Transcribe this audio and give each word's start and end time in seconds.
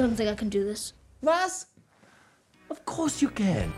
don't 0.00 0.16
think 0.16 0.30
I 0.30 0.36
can 0.36 0.48
do 0.48 0.72
this. 0.72 0.94
Was? 1.22 1.72
Of 2.68 2.80
course 2.96 3.24
you 3.24 3.30
can. 3.30 3.70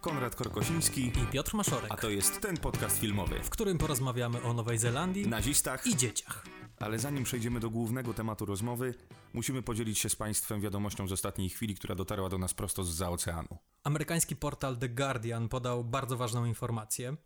Konrad 0.00 0.34
Korkosiński, 0.34 1.06
i 1.06 1.26
Piotr 1.32 1.54
Maszorek, 1.54 1.92
a 1.92 1.96
to 1.96 2.10
jest 2.10 2.40
ten 2.40 2.56
podcast 2.56 2.98
filmowy. 2.98 3.40
w 3.42 3.50
którym 3.50 3.78
porozmawiamy 3.78 4.42
o 4.42 4.52
Nowej 4.52 4.78
Zelandii 4.78 5.28
Nazistach, 5.28 5.86
i 5.86 5.96
dzieciach. 5.96 6.44
ale 6.80 6.98
zanim 6.98 7.24
przejdziemy 7.24 7.60
do 7.60 7.70
głównego 7.70 8.14
tematu 8.14 8.44
rozmowy, 8.46 8.94
musimy 9.32 9.62
podzielić 9.62 9.98
się 9.98 10.08
z 10.08 10.16
Państwem 10.16 10.60
wiadomością 10.60 11.08
z 11.08 11.12
ostatniej 11.12 11.48
chwili, 11.48 11.74
która 11.74 11.94
dotarła 11.94 12.28
do 12.28 12.38
nas 12.38 12.54
prosto 12.54 12.84
z 12.84 13.02
oceanu. 13.02 13.58
Amerykański 13.84 14.36
portal 14.36 14.76
The 14.76 14.88
Guardian 14.88 15.48
podał 15.48 15.84
bardzo 15.84 16.16
ważną 16.16 16.44
informację. 16.44 17.16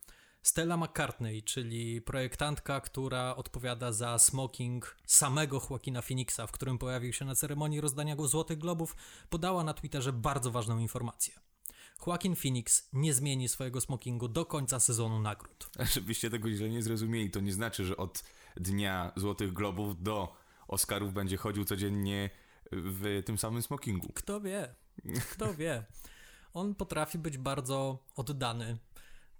Stella 0.46 0.76
McCartney, 0.76 1.42
czyli 1.42 2.02
projektantka, 2.02 2.80
która 2.80 3.36
odpowiada 3.36 3.92
za 3.92 4.18
smoking 4.18 4.96
samego 5.06 5.60
Joaquina 5.70 6.02
Phoenixa, 6.02 6.40
w 6.46 6.52
którym 6.52 6.78
pojawił 6.78 7.12
się 7.12 7.24
na 7.24 7.34
ceremonii 7.34 7.80
rozdania 7.80 8.16
go 8.16 8.28
Złotych 8.28 8.58
Globów, 8.58 8.96
podała 9.30 9.64
na 9.64 9.74
Twitterze 9.74 10.12
bardzo 10.12 10.50
ważną 10.50 10.78
informację. 10.78 11.34
Joaquin 12.06 12.36
Phoenix 12.36 12.88
nie 12.92 13.14
zmieni 13.14 13.48
swojego 13.48 13.80
smokingu 13.80 14.28
do 14.28 14.44
końca 14.44 14.80
sezonu 14.80 15.20
nagród. 15.20 15.70
Żebyście 15.94 16.30
tego 16.30 16.50
źle 16.50 16.68
nie 16.68 16.82
zrozumieli, 16.82 17.30
to 17.30 17.40
nie 17.40 17.52
znaczy, 17.52 17.84
że 17.84 17.96
od 17.96 18.24
dnia 18.56 19.12
Złotych 19.16 19.52
Globów 19.52 20.02
do 20.02 20.36
Oscarów 20.68 21.12
będzie 21.12 21.36
chodził 21.36 21.64
codziennie 21.64 22.30
w 22.72 23.22
tym 23.26 23.38
samym 23.38 23.62
smokingu. 23.62 24.12
Kto 24.14 24.40
wie? 24.40 24.74
Kto 25.32 25.54
wie? 25.54 25.84
On 26.52 26.74
potrafi 26.74 27.18
być 27.18 27.38
bardzo 27.38 28.04
oddany 28.16 28.78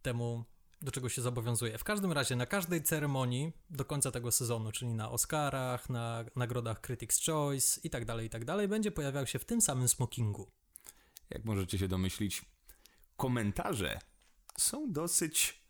temu, 0.02 0.44
do 0.82 0.92
czego 0.92 1.08
się 1.08 1.22
zobowiązuje. 1.22 1.78
W 1.78 1.84
każdym 1.84 2.12
razie 2.12 2.36
na 2.36 2.46
każdej 2.46 2.82
ceremonii 2.82 3.52
do 3.70 3.84
końca 3.84 4.10
tego 4.10 4.32
sezonu, 4.32 4.72
czyli 4.72 4.94
na 4.94 5.10
Oscarach, 5.10 5.90
na 5.90 6.24
nagrodach 6.36 6.80
Critics' 6.80 7.26
Choice 7.26 7.80
i 7.84 7.90
tak 7.90 8.04
dalej, 8.04 8.26
i 8.26 8.30
tak 8.30 8.44
dalej, 8.44 8.68
będzie 8.68 8.90
pojawiał 8.90 9.26
się 9.26 9.38
w 9.38 9.44
tym 9.44 9.60
samym 9.60 9.88
smokingu. 9.88 10.50
Jak 11.30 11.44
możecie 11.44 11.78
się 11.78 11.88
domyślić, 11.88 12.44
komentarze 13.16 13.98
są 14.58 14.92
dosyć 14.92 15.60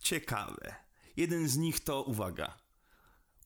ciekawe. 0.00 0.74
Jeden 1.16 1.48
z 1.48 1.56
nich 1.56 1.80
to 1.80 2.02
uwaga. 2.02 2.58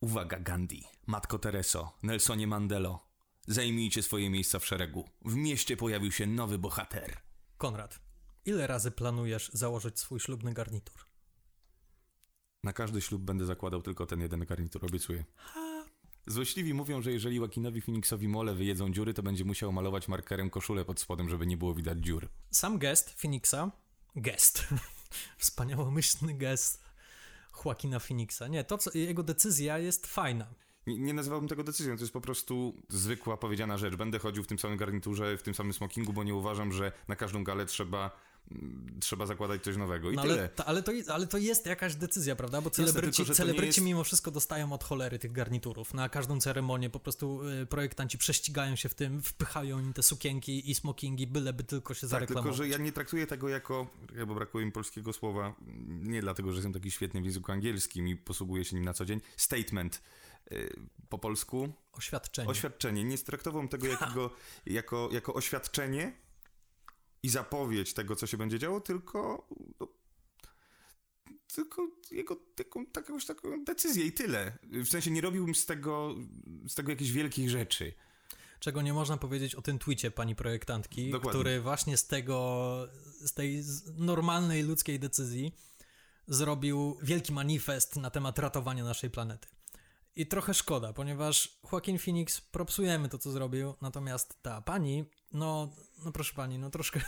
Uwaga 0.01 0.41
Gandhi, 0.41 0.85
Matko 1.07 1.39
Tereso, 1.39 1.99
Nelsonie 2.03 2.47
Mandelo. 2.47 3.07
Zajmijcie 3.47 4.03
swoje 4.03 4.31
miejsca 4.31 4.59
w 4.59 4.67
szeregu. 4.67 5.09
W 5.25 5.35
mieście 5.35 5.77
pojawił 5.77 6.13
się 6.13 6.27
nowy 6.27 6.59
bohater. 6.59 7.17
Konrad, 7.59 8.01
ile 8.45 8.67
razy 8.67 8.91
planujesz 8.91 9.51
założyć 9.53 10.01
swój 10.01 10.21
ślubny 10.21 10.55
garnitur? 10.55 11.06
Na 12.67 12.73
każdy 12.73 13.01
ślub 13.01 13.23
będę 13.23 13.45
zakładał 13.45 13.83
tylko 13.83 14.07
ten 14.07 14.21
jeden 14.21 14.45
garnitur, 14.45 14.85
obiecuję. 14.85 15.25
Złośliwi 16.27 16.75
mówią, 16.75 17.03
że 17.03 17.13
jeżeli 17.13 17.37
Joaquinowi 17.37 17.81
Phoenixowi 17.81 18.29
mole 18.29 18.55
wyjedzą 18.55 18.93
dziury, 18.93 19.15
to 19.15 19.23
będzie 19.23 19.45
musiał 19.45 19.73
malować 19.73 20.09
markerem 20.09 20.51
koszulę 20.51 20.85
pod 20.85 21.01
spodem, 21.01 21.29
żeby 21.29 21.47
nie 21.47 21.57
było 21.57 21.75
widać 21.75 21.99
dziur. 21.99 22.29
Sam 22.51 22.79
gest 22.79 23.21
Phoenixa, 23.21 23.71
gest, 24.17 24.69
wspaniałomyślny 25.39 26.35
gest 26.35 26.83
Joaquina 27.65 27.99
Phoenixa. 27.99 28.49
Nie, 28.49 28.65
to 28.65 28.79
co, 28.79 28.99
jego 28.99 29.23
decyzja 29.23 29.79
jest 29.79 30.07
fajna. 30.07 30.47
Nie, 30.87 30.99
nie 30.99 31.15
nazywałbym 31.15 31.49
tego 31.49 31.65
decyzją, 31.65 31.97
to 31.97 32.03
jest 32.03 32.13
po 32.13 32.21
prostu 32.21 32.83
zwykła 32.89 33.37
powiedziana 33.37 33.79
rzecz. 33.79 33.97
Będę 33.97 34.19
chodził 34.19 34.43
w 34.43 34.47
tym 34.47 34.59
samym 34.59 34.77
garniturze, 34.77 35.37
w 35.39 35.43
tym 35.43 35.55
samym 35.55 35.73
smokingu, 35.73 36.13
bo 36.13 36.25
nie 36.25 36.35
uważam, 36.35 36.73
że 36.73 36.93
na 37.09 37.17
każdą 37.17 37.45
galę 37.45 37.67
trzeba, 37.67 38.11
trzeba 39.01 39.27
zakładać 39.27 39.63
coś 39.63 39.77
nowego. 39.77 40.11
I 40.11 40.15
No 40.17 40.23
tyle. 40.23 40.35
ale, 40.35 40.65
ale, 40.67 40.83
to, 40.83 40.93
ale 41.15 41.27
to 41.27 41.39
jest 41.39 41.67
jakaś 41.67 41.95
decyzja, 41.95 42.37
prawda? 42.37 42.61
Bo 42.61 42.71
celebryci, 42.71 43.25
celebryci 43.27 43.67
jest- 43.67 43.81
mimo 43.81 44.05
wszystko 44.05 44.31
dostają 44.31 44.73
od 44.73 44.85
cholery 44.85 45.19
tych 45.19 45.33
garniturów. 45.33 45.95
Na 45.95 46.09
każdą 46.09 46.41
ceremonię 46.41 46.91
po 46.91 47.01
prostu 47.01 47.41
y, 47.63 47.67
projektanci 47.67 48.19
prześcigają 48.19 48.77
się 48.77 48.89
w 48.89 48.95
tym, 48.95 49.23
wpychają 49.23 49.79
im 49.81 49.93
te 49.93 50.03
sukienki 50.03 50.71
i 50.71 50.75
smokingi, 50.75 51.27
byleby 51.27 51.65
tylko 51.65 51.95
się 51.95 52.01
Tak, 52.01 52.11
zareklamować. 52.11 52.57
tylko 52.57 52.65
że 52.65 52.69
ja 52.69 52.79
nie 52.85 52.93
traktuję 52.93 53.27
tego 53.27 53.49
jako, 53.49 53.87
chyba 54.15 54.35
brakuje 54.35 54.67
mi 54.67 54.73
polskiego 54.73 55.13
słowa, 55.13 55.55
nie 55.89 56.21
dlatego, 56.23 56.51
że 56.53 56.57
jestem 56.57 56.73
taki 56.73 56.91
świetny 56.91 57.21
w 57.21 57.25
języku 57.25 57.53
angielskim 57.53 58.09
i 58.09 58.17
posługuję 58.17 58.65
się 58.65 58.77
nim 58.77 58.85
na 58.85 58.93
co 58.95 59.05
dzień, 59.05 59.21
statement 59.37 60.03
y, 60.53 60.77
po 61.09 61.19
polsku, 61.19 61.73
Oświadczenie. 61.93 62.49
oświadczenie. 62.49 63.05
Nie 63.05 63.19
traktowałem 63.19 63.69
tego 63.69 63.87
jakiego, 63.87 64.31
jako, 64.67 65.09
jako 65.13 65.35
oświadczenie 65.35 66.13
i 67.23 67.29
zapowiedź 67.29 67.95
tego, 67.95 68.17
co 68.17 68.27
się 68.27 68.37
będzie 68.37 68.59
działo, 68.59 68.81
tylko 68.81 69.49
no, 69.81 69.89
tylko 71.55 71.89
jego 72.11 72.37
taką, 72.55 72.87
taką, 72.87 73.19
taką 73.21 73.65
decyzję 73.65 74.05
i 74.05 74.13
tyle. 74.13 74.59
W 74.63 74.89
sensie 74.89 75.11
nie 75.11 75.21
robiłbym 75.21 75.55
z 75.55 75.67
tego, 75.67 76.15
z 76.69 76.75
tego 76.75 76.91
jakichś 76.91 77.11
wielkich 77.11 77.51
rzeczy. 77.51 77.93
Czego 78.61 78.83
nie 78.83 78.93
można 78.93 79.17
powiedzieć 79.17 79.55
o 79.55 79.63
tym 79.63 79.79
twicie 79.79 80.11
pani 80.11 80.37
projektantki, 80.37 81.11
Dokładnie. 81.11 81.31
który 81.31 81.61
właśnie 81.61 81.97
z 81.97 82.07
tego, 82.07 82.89
z 83.21 83.35
tej 83.35 83.63
normalnej 83.97 84.63
ludzkiej 84.63 85.01
decyzji 85.01 85.53
zrobił 86.29 86.99
wielki 87.03 87.33
manifest 87.33 87.97
na 87.97 88.11
temat 88.11 88.39
ratowania 88.39 88.85
naszej 88.85 89.11
planety. 89.11 89.49
I 90.17 90.27
trochę 90.27 90.55
szkoda, 90.55 90.93
ponieważ 90.93 91.59
Joaquin 91.73 91.99
Phoenix 91.99 92.41
propsujemy 92.41 93.09
to, 93.09 93.19
co 93.19 93.31
zrobił, 93.31 93.75
natomiast 93.81 94.43
ta 94.43 94.61
pani, 94.61 95.05
no, 95.33 95.73
no 96.05 96.13
proszę 96.13 96.33
pani, 96.35 96.59
no 96.59 96.71
troszkę 96.71 97.01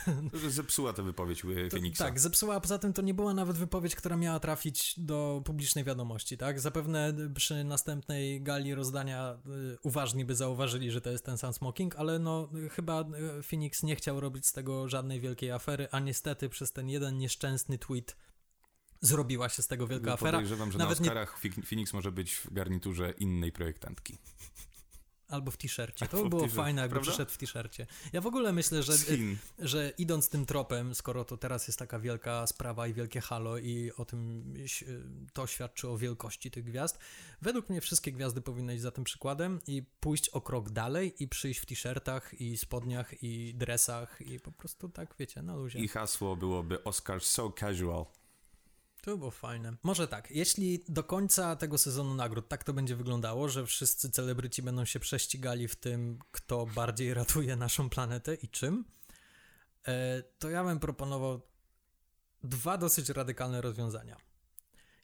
zepsuła 0.49 0.93
tę 0.93 1.03
wypowiedź 1.03 1.45
y, 1.45 1.69
Feniksa. 1.69 2.03
Tak, 2.03 2.19
zepsuła, 2.19 2.55
a 2.55 2.59
poza 2.59 2.79
tym 2.79 2.93
to 2.93 3.01
nie 3.01 3.13
była 3.13 3.33
nawet 3.33 3.57
wypowiedź, 3.57 3.95
która 3.95 4.17
miała 4.17 4.39
trafić 4.39 4.93
do 4.99 5.41
publicznej 5.45 5.83
wiadomości, 5.83 6.37
tak? 6.37 6.59
Zapewne 6.59 7.13
przy 7.35 7.63
następnej 7.63 8.41
gali 8.41 8.75
rozdania 8.75 9.37
y, 9.73 9.77
uważni 9.83 10.25
by 10.25 10.35
zauważyli, 10.35 10.91
że 10.91 11.01
to 11.01 11.09
jest 11.09 11.25
ten 11.25 11.37
sam 11.37 11.53
smoking, 11.53 11.95
ale 11.95 12.19
no 12.19 12.49
y, 12.65 12.69
chyba 12.69 13.01
y, 13.39 13.43
Phoenix 13.43 13.83
nie 13.83 13.95
chciał 13.95 14.19
robić 14.19 14.47
z 14.47 14.53
tego 14.53 14.87
żadnej 14.89 15.19
wielkiej 15.19 15.51
afery, 15.51 15.87
a 15.91 15.99
niestety 15.99 16.49
przez 16.49 16.71
ten 16.71 16.89
jeden 16.89 17.17
nieszczęsny 17.17 17.77
tweet 17.77 18.15
zrobiła 19.01 19.49
się 19.49 19.61
z 19.61 19.67
tego 19.67 19.87
wielka 19.87 20.13
afera. 20.13 20.31
Podejrzewam, 20.31 20.71
że 20.71 20.77
Nawet 20.77 20.99
na 20.99 21.03
nie- 21.05 21.11
Oscarach 21.11 21.39
Fi- 21.41 21.65
Phoenix 21.65 21.93
może 21.93 22.11
być 22.11 22.33
w 22.35 22.53
garniturze 22.53 23.11
innej 23.11 23.51
projektantki. 23.51 24.17
Albo 25.29 25.51
w 25.51 25.57
t-shircie. 25.57 26.07
To 26.07 26.23
by 26.23 26.29
było 26.29 26.47
fajne, 26.47 26.81
jakby 26.81 26.93
prawda? 26.93 27.11
przyszedł 27.11 27.31
w 27.31 27.37
t-shircie. 27.37 27.87
Ja 28.13 28.21
w 28.21 28.27
ogóle 28.27 28.53
myślę, 28.53 28.83
że, 28.83 28.93
że 29.59 29.93
idąc 29.97 30.29
tym 30.29 30.45
tropem, 30.45 30.95
skoro 30.95 31.25
to 31.25 31.37
teraz 31.37 31.67
jest 31.67 31.79
taka 31.79 31.99
wielka 31.99 32.47
sprawa 32.47 32.87
i 32.87 32.93
wielkie 32.93 33.21
halo 33.21 33.57
i 33.57 33.91
o 33.97 34.05
tym 34.05 34.53
to 35.33 35.47
świadczy 35.47 35.89
o 35.89 35.97
wielkości 35.97 36.51
tych 36.51 36.63
gwiazd, 36.63 36.99
według 37.41 37.69
mnie 37.69 37.81
wszystkie 37.81 38.11
gwiazdy 38.11 38.41
powinny 38.41 38.73
iść 38.73 38.81
za 38.81 38.91
tym 38.91 39.03
przykładem 39.03 39.59
i 39.67 39.83
pójść 39.99 40.29
o 40.29 40.41
krok 40.41 40.69
dalej 40.69 41.23
i 41.23 41.27
przyjść 41.27 41.59
w 41.59 41.65
t-shirtach 41.65 42.41
i 42.41 42.57
spodniach 42.57 43.23
i 43.23 43.53
dresach 43.55 44.21
i 44.21 44.39
po 44.39 44.51
prostu 44.51 44.89
tak, 44.89 45.15
wiecie, 45.19 45.41
na 45.41 45.55
luzie. 45.55 45.79
I 45.79 45.87
hasło 45.87 46.35
byłoby 46.35 46.83
Oscar 46.83 47.21
so 47.21 47.51
casual. 47.59 48.05
To 49.01 49.17
było 49.17 49.31
fajne. 49.31 49.73
Może 49.83 50.07
tak, 50.07 50.31
jeśli 50.31 50.83
do 50.87 51.03
końca 51.03 51.55
tego 51.55 51.77
sezonu 51.77 52.15
nagród 52.15 52.47
tak 52.47 52.63
to 52.63 52.73
będzie 52.73 52.95
wyglądało, 52.95 53.49
że 53.49 53.65
wszyscy 53.65 54.09
celebryci 54.09 54.61
będą 54.61 54.85
się 54.85 54.99
prześcigali 54.99 55.67
w 55.67 55.75
tym, 55.75 56.19
kto 56.31 56.65
bardziej 56.65 57.13
ratuje 57.13 57.55
naszą 57.55 57.89
planetę 57.89 58.35
i 58.35 58.49
czym, 58.49 58.85
e, 59.87 60.23
to 60.23 60.49
ja 60.49 60.63
bym 60.63 60.79
proponował 60.79 61.41
dwa 62.43 62.77
dosyć 62.77 63.09
radykalne 63.09 63.61
rozwiązania. 63.61 64.17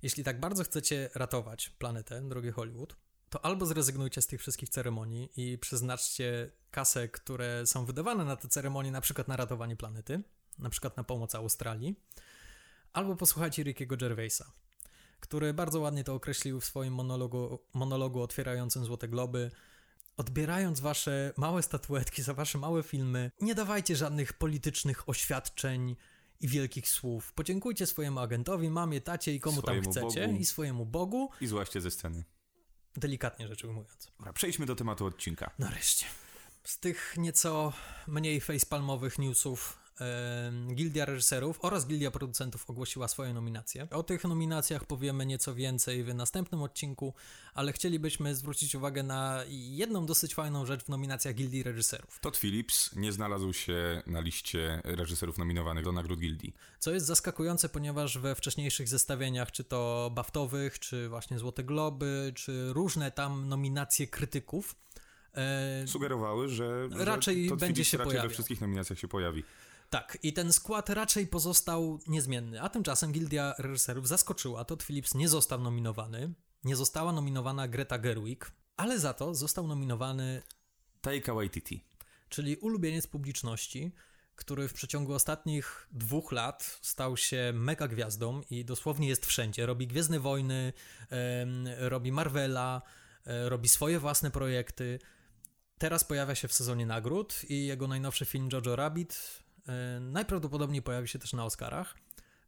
Jeśli 0.01 0.23
tak 0.23 0.39
bardzo 0.39 0.63
chcecie 0.63 1.09
ratować 1.15 1.69
planetę, 1.69 2.29
drogie 2.29 2.51
Hollywood, 2.51 2.95
to 3.29 3.45
albo 3.45 3.65
zrezygnujcie 3.65 4.21
z 4.21 4.27
tych 4.27 4.41
wszystkich 4.41 4.69
ceremonii 4.69 5.29
i 5.37 5.57
przeznaczcie 5.57 6.51
kasę, 6.71 7.09
które 7.09 7.65
są 7.65 7.85
wydawane 7.85 8.25
na 8.25 8.35
te 8.35 8.47
ceremonie, 8.47 8.91
na 8.91 9.01
przykład 9.01 9.27
na 9.27 9.35
ratowanie 9.35 9.75
planety, 9.75 10.21
na 10.59 10.69
przykład 10.69 10.97
na 10.97 11.03
pomoc 11.03 11.35
Australii, 11.35 11.95
albo 12.95 13.15
posłuchajcie 13.15 13.63
Rickiego 13.63 13.97
Gervaisa, 13.97 14.51
który 15.19 15.53
bardzo 15.53 15.79
ładnie 15.79 16.03
to 16.03 16.13
określił 16.13 16.59
w 16.59 16.65
swoim 16.65 16.93
monologu, 16.93 17.59
monologu 17.73 18.21
otwierającym 18.21 18.85
Złote 18.85 19.07
Globy. 19.07 19.51
Odbierając 20.17 20.79
wasze 20.79 21.33
małe 21.37 21.63
statuetki 21.63 22.21
za 22.23 22.33
wasze 22.33 22.57
małe 22.57 22.83
filmy, 22.83 23.31
nie 23.41 23.55
dawajcie 23.55 23.95
żadnych 23.95 24.33
politycznych 24.33 25.09
oświadczeń 25.09 25.95
i 26.39 26.47
wielkich 26.47 26.89
słów. 26.89 27.33
Podziękujcie 27.33 27.85
swojemu 27.87 28.19
agentowi, 28.19 28.69
mamie, 28.69 29.01
tacie 29.01 29.33
i 29.33 29.39
komu 29.39 29.61
tam 29.61 29.63
Swojemu 29.83 29.91
chcecie 29.91 30.27
Bogu. 30.27 30.39
i 30.39 30.45
swojemu 30.45 30.85
Bogu, 30.85 31.29
I 31.41 31.47
złaście 31.47 31.81
ze 31.81 31.91
sceny. 31.91 32.23
delikatnie 32.97 33.47
rzecz 33.47 33.63
ujmując. 33.63 34.11
Dobra, 34.17 34.33
przejdźmy 34.33 34.65
do 34.65 34.75
tematu 34.75 35.05
odcinka. 35.05 35.51
Nareszcie. 35.59 36.05
Z 36.63 36.79
tych 36.79 37.13
nieco 37.17 37.73
mniej 38.07 38.41
facepalmowych 38.41 39.19
newsów 39.19 39.77
Gildia 40.73 41.05
Reżyserów 41.05 41.59
oraz 41.61 41.87
Gildia 41.87 42.11
Producentów 42.11 42.69
ogłosiła 42.69 43.07
swoje 43.07 43.33
nominacje. 43.33 43.87
O 43.91 44.03
tych 44.03 44.23
nominacjach 44.23 44.85
powiemy 44.85 45.25
nieco 45.25 45.55
więcej 45.55 46.03
w 46.03 46.15
następnym 46.15 46.61
odcinku, 46.61 47.13
ale 47.53 47.73
chcielibyśmy 47.73 48.35
zwrócić 48.35 48.75
uwagę 48.75 49.03
na 49.03 49.43
jedną 49.49 50.05
dosyć 50.05 50.35
fajną 50.35 50.65
rzecz 50.65 50.83
w 50.83 50.89
nominacjach 50.89 51.35
Gildii 51.35 51.63
Reżyserów. 51.63 52.19
Todd 52.19 52.37
Phillips 52.37 52.95
nie 52.95 53.11
znalazł 53.11 53.53
się 53.53 54.01
na 54.07 54.19
liście 54.19 54.81
reżyserów 54.83 55.37
nominowanych 55.37 55.83
do 55.85 55.91
nagród 55.91 56.19
Gildii. 56.19 56.53
Co 56.79 56.91
jest 56.91 57.05
zaskakujące, 57.05 57.69
ponieważ 57.69 58.17
we 58.17 58.35
wcześniejszych 58.35 58.87
zestawieniach, 58.87 59.51
czy 59.51 59.63
to 59.63 60.11
BAFTowych, 60.15 60.79
czy 60.79 61.09
właśnie 61.09 61.39
Złote 61.39 61.63
Globy, 61.63 62.31
czy 62.35 62.73
różne 62.73 63.11
tam 63.11 63.49
nominacje 63.49 64.07
krytyków, 64.07 64.75
E, 65.35 65.87
Sugerowały, 65.87 66.49
że, 66.49 66.89
że 66.91 67.05
Raczej 67.05 67.49
Todd 67.49 67.59
będzie 67.59 67.85
się 67.85 67.97
raczej 67.97 68.09
pojawiał. 68.11 68.29
we 68.29 68.33
wszystkich 68.33 68.61
nominacjach 68.61 68.99
się 68.99 69.07
pojawi. 69.07 69.43
Tak, 69.89 70.17
i 70.23 70.33
ten 70.33 70.53
skład 70.53 70.89
raczej 70.89 71.27
pozostał 71.27 71.99
niezmienny. 72.07 72.61
A 72.61 72.69
tymczasem 72.69 73.11
Gildia 73.11 73.53
Reżyserów 73.57 74.07
zaskoczyła. 74.07 74.65
Todd 74.65 74.83
Phillips 74.83 75.15
nie 75.15 75.29
został 75.29 75.61
nominowany. 75.61 76.33
Nie 76.63 76.75
została 76.75 77.11
nominowana 77.13 77.67
Greta 77.67 77.97
Gerwig, 77.97 78.51
ale 78.77 78.99
za 78.99 79.13
to 79.13 79.35
został 79.35 79.67
nominowany, 79.67 80.41
Taika 81.01 81.33
Waititi. 81.33 81.83
czyli 82.29 82.55
ulubieniec 82.57 83.07
publiczności, 83.07 83.91
który 84.35 84.67
w 84.67 84.73
przeciągu 84.73 85.13
ostatnich 85.13 85.87
dwóch 85.91 86.31
lat 86.31 86.79
stał 86.81 87.17
się 87.17 87.51
mega 87.53 87.87
gwiazdą 87.87 88.41
i 88.49 88.65
dosłownie 88.65 89.07
jest 89.07 89.25
wszędzie. 89.25 89.65
Robi 89.65 89.87
Gwiezdne 89.87 90.19
Wojny, 90.19 90.73
robi 91.77 92.11
Marvela, 92.11 92.81
e, 93.25 93.49
robi 93.49 93.69
swoje 93.69 93.99
własne 93.99 94.31
projekty. 94.31 94.99
Teraz 95.77 96.03
pojawia 96.03 96.35
się 96.35 96.47
w 96.47 96.53
sezonie 96.53 96.85
nagród 96.85 97.41
i 97.49 97.65
jego 97.65 97.87
najnowszy 97.87 98.25
film 98.25 98.49
Jojo 98.53 98.75
Rabbit 98.75 99.43
najprawdopodobniej 100.01 100.81
pojawi 100.81 101.07
się 101.07 101.19
też 101.19 101.33
na 101.33 101.45
Oscarach 101.45 101.95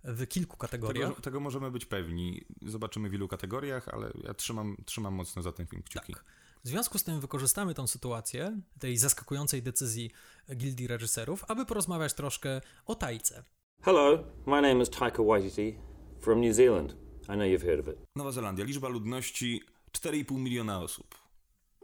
w 0.03 0.27
kilku 0.27 0.57
kategoriach. 0.57 1.09
Tego, 1.09 1.21
tego 1.21 1.39
możemy 1.39 1.71
być 1.71 1.85
pewni. 1.85 2.45
Zobaczymy 2.61 3.09
w 3.09 3.13
ilu 3.13 3.27
kategoriach, 3.27 3.89
ale 3.89 4.11
ja 4.23 4.33
trzymam, 4.33 4.77
trzymam 4.85 5.13
mocno 5.13 5.41
za 5.41 5.51
ten 5.51 5.67
film 5.67 5.83
kciuki. 5.83 6.13
Tak. 6.13 6.25
W 6.63 6.67
związku 6.67 6.97
z 6.97 7.03
tym 7.03 7.19
wykorzystamy 7.19 7.73
tą 7.73 7.87
sytuację, 7.87 8.61
tej 8.79 8.97
zaskakującej 8.97 9.63
decyzji 9.63 10.11
Gildii 10.55 10.87
Reżyserów, 10.87 11.45
aby 11.47 11.65
porozmawiać 11.65 12.13
troszkę 12.13 12.61
o 12.85 12.95
Tajce. 12.95 13.43
Hello, 13.81 14.23
my 14.45 14.61
name 14.61 14.81
is 14.81 14.89
Taika 14.89 15.23
Waititi 15.23 15.79
from 16.19 16.41
New 16.41 16.55
Zealand. 16.55 16.95
I 17.23 17.25
know 17.25 17.47
you've 17.47 17.65
heard 17.65 17.79
of 17.79 17.87
it. 17.87 17.99
Nowa 18.15 18.31
Zelandia, 18.31 18.65
liczba 18.65 18.87
ludności 18.87 19.63
4,5 19.91 20.39
miliona 20.39 20.79
osób. 20.79 21.15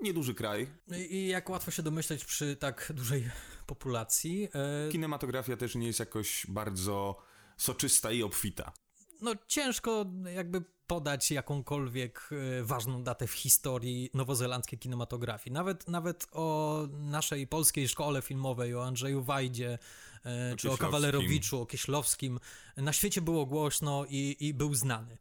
Nieduży 0.01 0.34
kraj. 0.34 0.68
I 0.98 1.16
i 1.16 1.28
jak 1.28 1.50
łatwo 1.50 1.72
się 1.72 1.84
domyśleć 1.84 2.25
przy 2.25 2.56
tak 2.56 2.92
dużej 2.95 3.31
populacji, 3.68 4.48
e, 4.88 4.92
Kinematografia 4.92 5.57
też 5.57 5.75
nie 5.75 5.88
jest 5.88 6.00
jakoś 6.00 6.45
bardzo 6.50 7.18
soczysta 7.57 8.12
i 8.12 8.24
obfita. 8.24 8.74
no 9.22 9.34
ciężko 9.48 10.06
jakby 10.36 10.62
podać 10.88 11.31
jakąkolwiek 11.31 12.30
e, 12.60 12.63
ważną 12.63 13.04
datę 13.04 13.28
w 13.28 13.31
historii 13.31 14.10
nowozelandzkiej 14.13 14.80
kinematografii. 14.80 15.54
Nawet, 15.54 15.88
nawet 15.88 16.28
o 16.31 16.88
naszej 16.92 17.48
polskiej 17.48 17.88
szkole 17.90 18.22
filmowej, 18.22 18.75
o 18.75 18.86
Andrzeju 18.86 19.24
Wajdzie, 19.24 19.80
e, 20.25 20.56
czy 20.56 20.72
o. 20.72 20.78
Kawalerowiczu, 20.78 21.62
o 21.62 21.66
Kieślowskim, 21.66 22.40
na 22.78 22.94
świecie 22.94 23.22
było 23.22 23.45
głośno 23.45 24.06
i, 24.10 24.38
i 24.40 24.54
był 24.54 24.74
znany. 24.74 25.18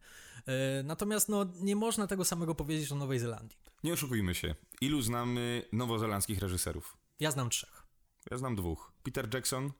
E, 0.47 0.83
Natomiast 0.83 1.29
no, 1.29 1.47
nie 1.61 1.77
można 1.77 2.07
tego 2.07 2.25
samego 2.25 2.55
powiedzieć 2.55 2.93
o 2.93 2.95
Nowej 2.95 3.19
Zelandii. 3.19 3.59
Nie 3.85 3.93
oszukujmy 3.93 4.35
się. 4.35 4.55
Ilu 4.81 5.03
znamy 5.03 5.63
nowozelandzkich 5.73 6.39
reżyserów? 6.39 6.97
Ja 7.21 7.31
znam 7.31 7.51
trzech. 7.51 7.83
Ja 8.31 8.39
znam 8.39 8.57
dwóch. 8.57 8.93
Peter 9.03 9.35
Jackson, 9.35 9.73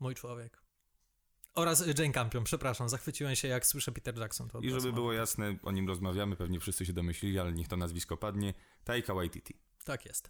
Mój 0.00 0.14
człowiek. 0.14 0.62
Oraz 1.54 1.86
Jane 1.86 2.12
Campion, 2.12 2.44
przepraszam, 2.44 2.88
zachwyciłem 2.88 3.36
się 3.36 3.48
jak 3.48 3.66
słyszę 3.66 3.92
Peter 3.92 4.18
Jackson. 4.18 4.48
I 4.62 4.70
żeby 4.70 4.92
było 4.92 5.12
jasne, 5.12 5.56
o 5.62 5.72
nim 5.72 5.88
rozmawiamy, 5.88 6.36
pewnie 6.36 6.60
wszyscy 6.60 6.86
się 6.86 6.92
domyślili, 6.92 7.38
ale 7.38 7.52
niech 7.52 7.68
to 7.68 7.76
nazwisko 7.76 8.16
padnie. 8.16 8.54
Taika 8.84 9.14
Waititi. 9.14 9.54
Tak 9.84 10.06
jest. 10.06 10.28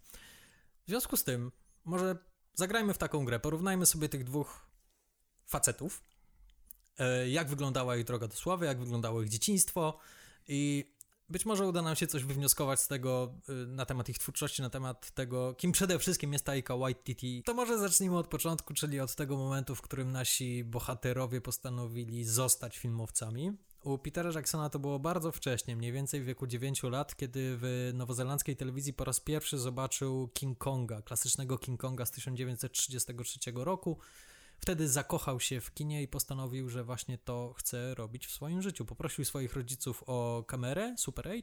W 0.85 0.89
związku 0.89 1.17
z 1.17 1.25
tym, 1.25 1.53
może 1.85 2.17
zagrajmy 2.55 2.95
w 2.95 2.99
taką 2.99 3.25
grę. 3.25 3.41
Porównajmy 3.41 3.87
sobie 3.87 4.09
tych 4.09 4.25
dwóch 4.25 4.67
facetów. 5.47 6.05
E, 6.99 7.29
Jak 7.29 7.49
wyglądała 7.49 7.97
ich 7.97 8.05
droga 8.05 8.29
do 8.29 8.35
sławy, 8.35 8.67
jak 8.67 8.79
wyglądało 8.79 9.23
ich 9.23 9.29
dzieciństwo 9.29 9.99
i 10.49 10.93
być 11.29 11.47
może 11.47 11.67
uda 11.67 11.83
nam 11.83 11.97
się 11.97 12.07
coś 12.07 12.25
wywnioskować 12.25 12.81
z 12.81 12.89
tego 12.89 13.35
y, 13.49 13.53
na 13.67 13.87
temat 13.87 14.09
ich 14.09 14.19
twórczości, 14.19 14.63
na 14.63 14.71
temat 14.71 15.11
tego, 15.11 15.55
kim 15.55 15.73
przede 15.73 15.99
wszystkim 15.99 16.33
jest 16.33 16.45
Taika 16.45 16.77
Waititi. 16.77 17.43
To 17.43 17.55
może 17.55 17.79
zacznijmy 17.79 18.19
od 18.19 18.27
początku, 18.27 18.75
czyli 18.75 19.01
od 19.01 19.15
tego 19.15 19.37
momentu, 19.37 19.75
w 19.75 19.83
którym 19.83 20.13
nasi 20.13 20.65
bohaterowie 20.65 21.41
postanowili 21.41 22.25
zostać 22.25 22.79
filmowcami. 22.79 23.53
U 23.85 23.99
Petera 23.99 24.31
Jacksona 24.33 24.71
to 24.71 24.79
było 24.79 24.99
bardzo 24.99 25.33
wcześnie, 25.33 25.77
mniej 25.77 25.93
więcej 25.93 26.21
w 26.21 26.25
wieku 26.25 26.47
9 26.47 26.83
lat, 26.83 27.17
kiedy 27.17 27.57
w 27.61 27.91
nowozelandzkiej 27.95 28.57
telewizji 28.57 28.93
po 28.93 29.05
raz 29.05 29.21
pierwszy 29.21 29.59
zobaczył 29.59 30.29
King 30.29 30.59
Konga, 30.59 31.03
klasycznego 31.03 31.59
King 31.59 31.81
Konga 31.81 32.07
z 32.07 32.11
1933 32.11 33.39
roku. 33.55 33.99
Wtedy 34.59 34.89
zakochał 34.89 35.41
się 35.41 35.61
w 35.61 35.75
kinie 35.75 36.03
i 36.03 36.09
postanowił, 36.09 36.69
że 36.69 36.85
właśnie 36.85 37.19
to 37.19 37.55
chce 37.59 37.95
robić 37.95 38.27
w 38.27 38.31
swoim 38.33 38.63
życiu. 38.63 38.85
Poprosił 38.85 39.25
swoich 39.25 39.55
rodziców 39.55 40.05
o 40.07 40.45
kamerę 40.49 40.95
Super 40.99 41.29
8. 41.29 41.43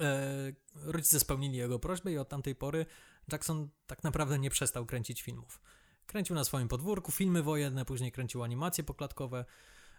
E, 0.00 0.52
rodzice 0.74 1.20
spełnili 1.20 1.58
jego 1.58 1.78
prośbę 1.78 2.12
i 2.12 2.18
od 2.18 2.28
tamtej 2.28 2.54
pory 2.54 2.86
Jackson 3.32 3.68
tak 3.86 4.04
naprawdę 4.04 4.38
nie 4.38 4.50
przestał 4.50 4.86
kręcić 4.86 5.22
filmów. 5.22 5.60
Kręcił 6.06 6.36
na 6.36 6.44
swoim 6.44 6.68
podwórku 6.68 7.12
filmy 7.12 7.42
wojenne, 7.42 7.84
później 7.84 8.12
kręcił 8.12 8.42
animacje 8.42 8.84
poklatkowe. 8.84 9.44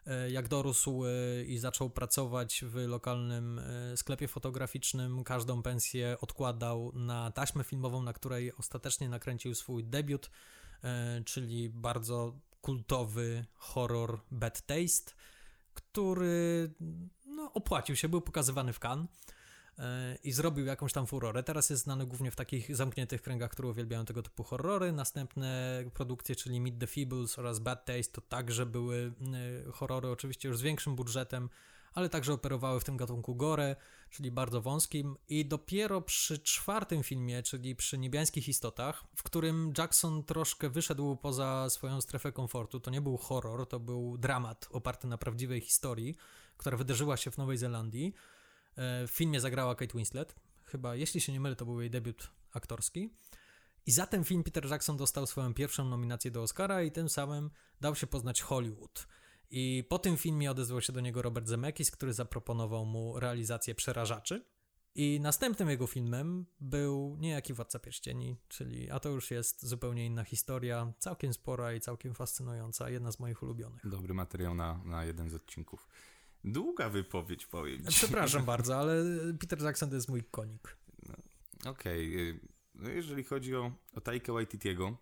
E, 0.05 0.31
Jak 0.31 0.47
dorósł 0.47 1.05
e, 1.05 1.43
i 1.43 1.57
zaczął 1.57 1.89
pracować 1.89 2.63
w 2.67 2.75
lokalnym 2.75 3.61
sklepie 3.95 4.27
fotograficznym, 4.27 5.23
każdą 5.23 5.63
pensję 5.63 6.17
odkładał 6.21 6.91
na 6.95 7.31
taśmę 7.31 7.63
filmową, 7.63 8.03
na 8.03 8.13
której 8.13 8.53
ostatecznie 8.53 9.09
nakręcił 9.09 9.55
swój 9.55 9.83
debiut, 9.83 10.29
czyli 11.25 11.69
bardzo 11.69 12.39
kultowy 12.61 13.45
horror 13.55 14.19
Bad 14.31 14.61
Taste, 14.61 15.11
który 15.73 16.73
no, 17.25 17.53
opłacił 17.53 17.95
się, 17.95 18.09
był 18.09 18.21
pokazywany 18.21 18.73
w 18.73 18.79
Cannes 18.79 19.07
e, 19.79 20.17
i 20.23 20.31
zrobił 20.31 20.65
jakąś 20.65 20.93
tam 20.93 21.07
furorę. 21.07 21.43
Teraz 21.43 21.69
jest 21.69 21.83
znany 21.83 22.05
głównie 22.05 22.31
w 22.31 22.35
takich 22.35 22.75
zamkniętych 22.75 23.21
kręgach, 23.21 23.51
które 23.51 23.69
uwielbiają 23.69 24.05
tego 24.05 24.23
typu 24.23 24.43
horrory. 24.43 24.91
Następne 24.91 25.83
produkcje, 25.93 26.35
czyli 26.35 26.61
Meet 26.61 26.79
the 26.79 26.87
Feebles 26.87 27.39
oraz 27.39 27.59
Bad 27.59 27.85
Taste, 27.85 28.13
to 28.13 28.21
także 28.21 28.65
były 28.65 29.13
e, 29.67 29.71
horrory, 29.71 30.09
oczywiście 30.09 30.47
już 30.47 30.57
z 30.57 30.61
większym 30.61 30.95
budżetem, 30.95 31.49
ale 31.93 32.09
także 32.09 32.33
operowały 32.33 32.79
w 32.79 32.83
tym 32.83 32.97
gatunku 32.97 33.35
gore, 33.35 33.75
czyli 34.09 34.31
bardzo 34.31 34.61
wąskim. 34.61 35.15
I 35.29 35.45
dopiero 35.45 36.01
przy 36.01 36.39
czwartym 36.39 37.03
filmie, 37.03 37.43
czyli 37.43 37.75
przy 37.75 37.97
Niebiańskich 37.97 38.47
Istotach, 38.47 39.03
w 39.15 39.23
którym 39.23 39.73
Jackson 39.77 40.23
troszkę 40.23 40.69
wyszedł 40.69 41.15
poza 41.15 41.69
swoją 41.69 42.01
strefę 42.01 42.31
komfortu, 42.31 42.79
to 42.79 42.91
nie 42.91 43.01
był 43.01 43.17
horror, 43.17 43.67
to 43.67 43.79
był 43.79 44.17
dramat 44.17 44.67
oparty 44.71 45.07
na 45.07 45.17
prawdziwej 45.17 45.61
historii, 45.61 46.15
która 46.57 46.77
wydarzyła 46.77 47.17
się 47.17 47.31
w 47.31 47.37
Nowej 47.37 47.57
Zelandii. 47.57 48.13
E, 48.75 49.07
W 49.07 49.11
filmie 49.11 49.41
zagrała 49.41 49.75
Kate 49.75 49.97
Winslet. 49.97 50.35
Chyba, 50.63 50.95
jeśli 50.95 51.21
się 51.21 51.31
nie 51.33 51.39
mylę, 51.39 51.55
to 51.55 51.65
był 51.65 51.81
jej 51.81 51.89
debiut 51.89 52.31
aktorski. 52.53 53.13
I 53.85 53.91
za 53.91 54.07
ten 54.07 54.23
film 54.23 54.43
Peter 54.43 54.65
Jackson 54.69 54.97
dostał 54.97 55.27
swoją 55.27 55.53
pierwszą 55.53 55.85
nominację 55.85 56.31
do 56.31 56.41
Oscara 56.41 56.83
i 56.83 56.91
tym 56.91 57.09
samym 57.09 57.49
dał 57.81 57.95
się 57.95 58.07
poznać 58.07 58.41
Hollywood. 58.41 59.07
I 59.51 59.83
po 59.89 59.99
tym 59.99 60.17
filmie 60.17 60.51
odezwał 60.51 60.81
się 60.81 60.93
do 60.93 60.99
niego 60.99 61.21
Robert 61.21 61.47
Zemeckis, 61.47 61.91
który 61.91 62.13
zaproponował 62.13 62.85
mu 62.85 63.19
realizację 63.19 63.75
Przerażaczy. 63.75 64.45
I 64.95 65.19
następnym 65.21 65.69
jego 65.69 65.87
filmem 65.87 66.45
był 66.59 67.17
niejaki 67.19 67.53
Władca 67.53 67.79
Pierścieni, 67.79 68.37
czyli, 68.47 68.89
a 68.89 68.99
to 68.99 69.09
już 69.09 69.31
jest 69.31 69.65
zupełnie 69.65 70.05
inna 70.05 70.23
historia, 70.23 70.93
całkiem 70.99 71.33
spora 71.33 71.73
i 71.73 71.79
całkiem 71.79 72.13
fascynująca, 72.13 72.89
jedna 72.89 73.11
z 73.11 73.19
moich 73.19 73.43
ulubionych. 73.43 73.89
Dobry 73.89 74.13
materiał 74.13 74.55
na, 74.55 74.81
na 74.85 75.05
jeden 75.05 75.29
z 75.29 75.33
odcinków. 75.33 75.87
Długa 76.43 76.89
wypowiedź, 76.89 77.45
powiem 77.45 77.77
ci. 77.77 77.91
Przepraszam 77.91 78.45
bardzo, 78.55 78.77
ale 78.77 79.03
Peter 79.39 79.61
Jackson 79.61 79.89
to 79.89 79.95
jest 79.95 80.09
mój 80.09 80.23
konik. 80.23 80.77
Okej, 81.65 82.29
y, 82.29 82.39
no 82.75 82.89
jeżeli 82.89 83.23
chodzi 83.23 83.55
o, 83.55 83.71
o 83.95 84.01
Taika 84.01 84.33
Waititiego, 84.33 84.97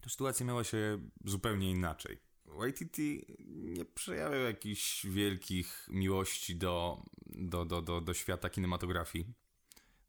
to 0.00 0.10
sytuacja 0.10 0.46
miała 0.46 0.64
się 0.64 0.98
zupełnie 1.24 1.70
inaczej. 1.70 2.27
Waititi 2.56 3.24
nie 3.48 3.84
przejawiał 3.84 4.40
jakichś 4.40 5.06
wielkich 5.06 5.86
miłości 5.90 6.56
do, 6.56 7.02
do, 7.26 7.64
do, 7.64 7.82
do, 7.82 8.00
do 8.00 8.14
świata 8.14 8.50
kinematografii. 8.50 9.26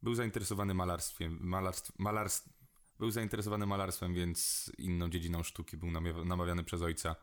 Był 0.02 0.16
zainteresowany 0.16 0.74
malarstwem, 0.74 1.38
malarstw, 1.42 1.92
malarstw, 2.00 2.50
był 3.00 3.12
zainteresowany 3.12 3.66
malarstwem, 3.66 4.14
więc 4.14 4.72
inną 4.78 5.10
dziedziną 5.10 5.44
sztuki 5.44 5.78
był 5.78 5.92
namawiany 6.26 6.64
przez 6.64 6.82
ojca 6.82 7.16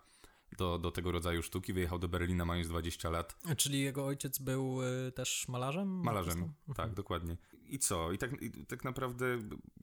do, 0.58 0.78
do 0.78 0.90
tego 0.90 1.12
rodzaju 1.12 1.42
sztuki. 1.42 1.72
Wyjechał 1.72 1.98
do 1.98 2.08
Berlina 2.08 2.44
mając 2.44 2.68
20 2.68 3.10
lat. 3.10 3.36
Czyli 3.56 3.80
jego 3.80 4.06
ojciec 4.06 4.38
był 4.38 4.82
y, 4.82 5.12
też 5.12 5.48
malarzem? 5.48 5.88
Malarzem, 5.88 6.42
artystą? 6.42 6.74
tak, 6.74 6.94
dokładnie. 6.94 7.36
I 7.68 7.78
co? 7.78 8.12
I 8.12 8.18
tak, 8.18 8.42
I 8.42 8.66
tak 8.66 8.84
naprawdę 8.84 9.26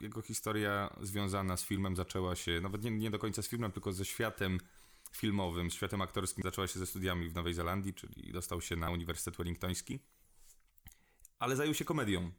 jego 0.02 0.22
historia 0.22 0.96
związana 1.02 1.58
z 1.58 1.64
filmem 1.64 1.96
zaczęła 1.96 2.36
się, 2.36 2.62
nawet 2.62 2.84
nie, 2.84 2.92
nie 2.92 3.12
do 3.12 3.20
końca 3.20 3.42
z 3.42 3.48
filmem, 3.48 3.72
tylko 3.72 3.94
ze 3.94 4.06
światem 4.06 4.58
filmowym, 5.18 5.70
światem 5.70 6.02
aktorskim, 6.02 6.44
zaczęła 6.44 6.68
się 6.68 6.80
ze 6.80 6.86
studiami 6.86 7.30
w 7.30 7.36
Nowej 7.36 7.54
Zelandii, 7.54 7.94
czyli 7.94 8.32
dostał 8.32 8.62
się 8.62 8.76
na 8.76 8.92
Uniwersytet 8.92 9.38
Wellingtoński, 9.38 10.00
ale 11.40 11.56
zajął 11.56 11.74
się 11.74 11.86
komedią. 11.86 12.32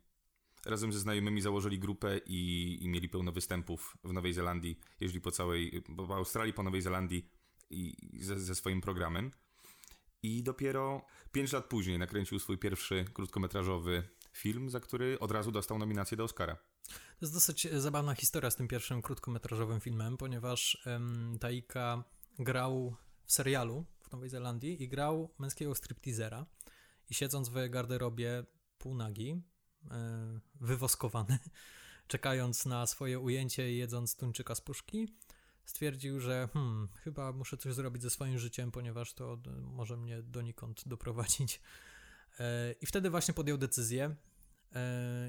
Razem 0.67 0.93
ze 0.93 0.99
znajomymi 0.99 1.41
założyli 1.41 1.79
grupę 1.79 2.19
i, 2.27 2.79
i 2.81 2.89
mieli 2.89 3.09
pełno 3.09 3.33
występów 3.33 3.97
w 4.05 4.13
Nowej 4.13 4.33
Zelandii, 4.33 4.81
jeździli 5.01 5.21
po 5.21 5.31
całej, 5.31 5.83
po 5.97 6.17
Australii, 6.17 6.53
po 6.53 6.63
Nowej 6.63 6.83
Zelandii 6.83 7.31
i 7.71 8.19
ze, 8.21 8.41
ze 8.41 8.55
swoim 8.55 8.81
programem. 8.81 9.31
I 10.23 10.43
dopiero 10.43 11.07
5 11.33 11.53
lat 11.53 11.65
później 11.65 11.99
nakręcił 11.99 12.39
swój 12.39 12.59
pierwszy 12.59 13.05
krótkometrażowy 13.15 14.09
film, 14.33 14.71
za 14.71 14.81
który 14.81 15.19
od 15.19 15.31
razu 15.31 15.53
dostał 15.53 15.79
nominację 15.79 16.17
do 16.17 16.25
Oscara. 16.25 16.57
To 16.89 17.19
jest 17.23 17.35
dosyć 17.35 17.67
e, 17.67 17.81
zabawna 17.81 18.15
historia 18.15 18.51
z 18.51 18.57
tym 18.57 18.69
pierwszym 18.69 19.03
krótkometrażowym 19.03 19.81
filmem, 19.81 20.17
ponieważ 20.17 20.83
um, 20.87 21.39
Taika 21.41 22.05
grał 22.39 22.97
w 23.25 23.33
serialu 23.33 23.85
w 24.03 24.13
Nowej 24.13 24.29
Zelandii 24.29 24.83
i 24.83 24.89
grał 24.89 25.35
męskiego 25.39 25.75
stripteasera 25.75 26.47
i 27.11 27.15
siedząc 27.15 27.49
w 27.49 27.69
garderobie 27.69 28.45
półnagi, 28.79 29.43
e, 29.91 30.41
wywoskowany, 30.61 31.39
czekając 32.09 32.67
na 32.67 32.87
swoje 32.87 33.21
ujęcie 33.21 33.73
i 33.73 33.77
jedząc 33.77 34.17
tuńczyka 34.17 34.55
z 34.55 34.61
puszki, 34.61 35.09
stwierdził, 35.65 36.21
że 36.21 36.49
hmm, 36.53 36.89
chyba 37.05 37.33
muszę 37.33 37.57
coś 37.57 37.75
zrobić 37.75 38.03
ze 38.03 38.11
swoim 38.11 38.39
życiem, 38.39 38.71
ponieważ 38.71 39.15
to 39.15 39.39
może 39.63 39.97
mnie 39.97 40.23
donikąd 40.23 40.89
doprowadzić. 40.89 41.61
E, 42.41 42.75
I 42.81 42.87
wtedy 42.87 43.11
właśnie 43.11 43.35
podjął 43.35 43.59
decyzję 43.59 44.17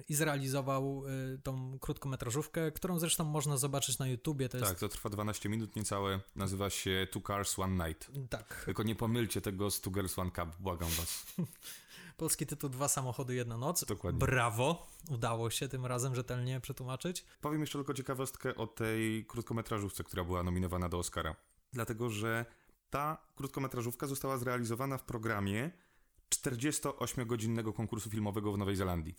i 0.10 0.16
zrealizował 0.16 1.04
e, 1.08 1.38
tą 1.38 1.80
krótkometrażówkę, 1.80 2.72
którą 2.72 3.00
zresztą 3.00 3.24
można 3.24 3.58
zobaczyć 3.58 4.00
na 4.00 4.08
YouTubie. 4.08 4.50
To 4.50 4.60
tak, 4.60 4.70
jest... 4.70 4.80
to 4.80 4.90
trwa 4.90 5.10
12 5.10 5.50
minut 5.50 5.76
niecałe. 5.76 6.20
Nazywa 6.36 6.70
się 6.70 7.08
Two 7.12 7.22
Cars 7.28 7.60
One 7.60 7.88
Night. 7.88 8.12
Tak. 8.30 8.64
Tylko 8.66 8.84
nie 8.84 8.96
pomylcie 8.96 9.42
tego 9.42 9.72
z 9.72 9.82
Two 9.82 9.92
Girls 9.92 10.20
One 10.20 10.32
Cup, 10.32 10.56
błagam 10.60 10.90
was. 10.90 11.26
Polski 12.18 12.46
tytuł 12.46 12.70
Dwa 12.70 12.88
samochody, 12.88 13.36
jedna 13.36 13.58
noc. 13.58 13.86
Dokładnie. 13.86 14.20
Brawo! 14.20 14.88
Udało 15.10 15.50
się 15.50 15.68
tym 15.68 15.86
razem 15.86 16.16
rzetelnie 16.16 16.60
przetłumaczyć. 16.60 17.26
Powiem 17.42 17.62
jeszcze 17.62 17.78
tylko 17.78 17.94
ciekawostkę 17.94 18.56
o 18.56 18.68
tej 18.68 19.26
krótkometrażówce, 19.26 20.04
która 20.04 20.24
była 20.24 20.44
nominowana 20.44 20.90
do 20.90 21.00
Oscara. 21.00 21.36
Dlatego, 21.74 22.10
że 22.10 22.46
ta 22.90 23.18
krótkometrażówka 23.36 24.08
została 24.08 24.38
zrealizowana 24.38 24.98
w 24.98 25.04
programie 25.04 25.72
48-godzinnego 26.30 27.74
konkursu 27.74 28.10
filmowego 28.10 28.52
w 28.54 28.58
Nowej 28.58 28.76
Zelandii. 28.76 29.16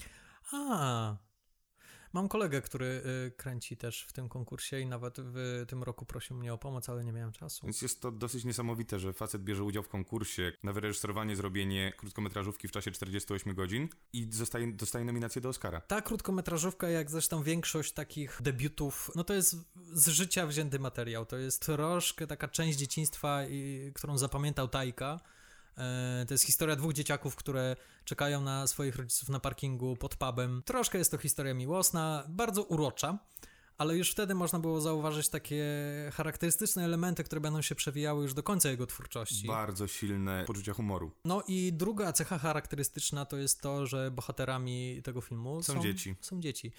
A, 0.52 1.16
Mam 2.16 2.28
kolegę, 2.28 2.62
który 2.62 3.02
y, 3.26 3.30
kręci 3.36 3.76
też 3.76 4.06
w 4.08 4.12
tym 4.12 4.28
konkursie 4.28 4.80
i 4.80 4.86
nawet 4.86 5.16
w 5.18 5.64
tym 5.68 5.82
roku 5.82 6.06
prosił 6.06 6.36
mnie 6.36 6.52
o 6.54 6.58
pomoc, 6.58 6.88
ale 6.88 7.04
nie 7.04 7.12
miałem 7.12 7.32
czasu. 7.32 7.66
Więc 7.66 7.82
jest 7.82 8.00
to 8.00 8.12
dosyć 8.12 8.44
niesamowite, 8.44 8.98
że 8.98 9.12
facet 9.12 9.42
bierze 9.44 9.64
udział 9.64 9.82
w 9.82 9.88
konkursie 9.88 10.52
na 10.62 10.72
wyreżyserowanie, 10.72 11.36
zrobienie 11.36 11.92
krótkometrażówki 11.96 12.68
w 12.68 12.72
czasie 12.72 12.90
48 12.90 13.54
godzin 13.54 13.88
i 14.12 14.28
zostaje, 14.32 14.72
dostaje 14.72 15.04
nominację 15.04 15.42
do 15.42 15.48
Oscara. 15.48 15.80
Ta 15.80 16.02
krótkometrażówka, 16.02 16.88
jak 16.88 17.10
zresztą 17.10 17.42
większość 17.42 17.92
takich 17.92 18.38
debiutów, 18.42 19.10
no 19.14 19.24
to 19.24 19.34
jest 19.34 19.56
z 19.92 20.08
życia 20.08 20.46
wzięty 20.46 20.78
materiał. 20.78 21.26
To 21.26 21.36
jest 21.36 21.62
troszkę 21.62 22.26
taka 22.26 22.48
część 22.48 22.78
dzieciństwa, 22.78 23.46
i, 23.46 23.92
którą 23.94 24.18
zapamiętał 24.18 24.68
Tajka. 24.68 25.20
E, 25.78 26.24
to 26.28 26.34
jest 26.34 26.44
historia 26.44 26.76
dwóch 26.76 26.92
dzieciaków, 26.92 27.36
które 27.36 27.76
czekają 28.04 28.40
na 28.40 28.66
swoich 28.66 28.96
rodziców 28.96 29.28
na 29.28 29.40
parkingu 29.40 29.96
pod 29.96 30.16
pubem. 30.16 30.62
Troszkę 30.64 30.98
jest 30.98 31.10
to 31.10 31.18
historia 31.18 31.54
miłosna, 31.54 32.24
bardzo 32.28 32.62
urocza, 32.62 33.18
ale 33.78 33.96
już 33.96 34.10
wtedy 34.10 34.34
można 34.34 34.58
było 34.58 34.80
zauważyć 34.80 35.28
takie 35.28 35.64
charakterystyczne 36.12 36.84
elementy, 36.84 37.24
które 37.24 37.40
będą 37.40 37.62
się 37.62 37.74
przewijały 37.74 38.22
już 38.22 38.34
do 38.34 38.42
końca 38.42 38.68
jego 38.70 38.86
twórczości. 38.86 39.46
Bardzo 39.46 39.86
silne 39.86 40.44
poczucie 40.46 40.72
humoru. 40.72 41.10
No 41.24 41.42
i 41.48 41.72
druga 41.72 42.12
cecha 42.12 42.38
charakterystyczna 42.38 43.24
to 43.24 43.36
jest 43.36 43.60
to, 43.60 43.86
że 43.86 44.10
bohaterami 44.10 45.00
tego 45.04 45.20
filmu 45.20 45.62
są, 45.62 45.74
są 45.74 45.82
dzieci. 45.82 46.16
Są 46.20 46.40
dzieci. 46.40 46.72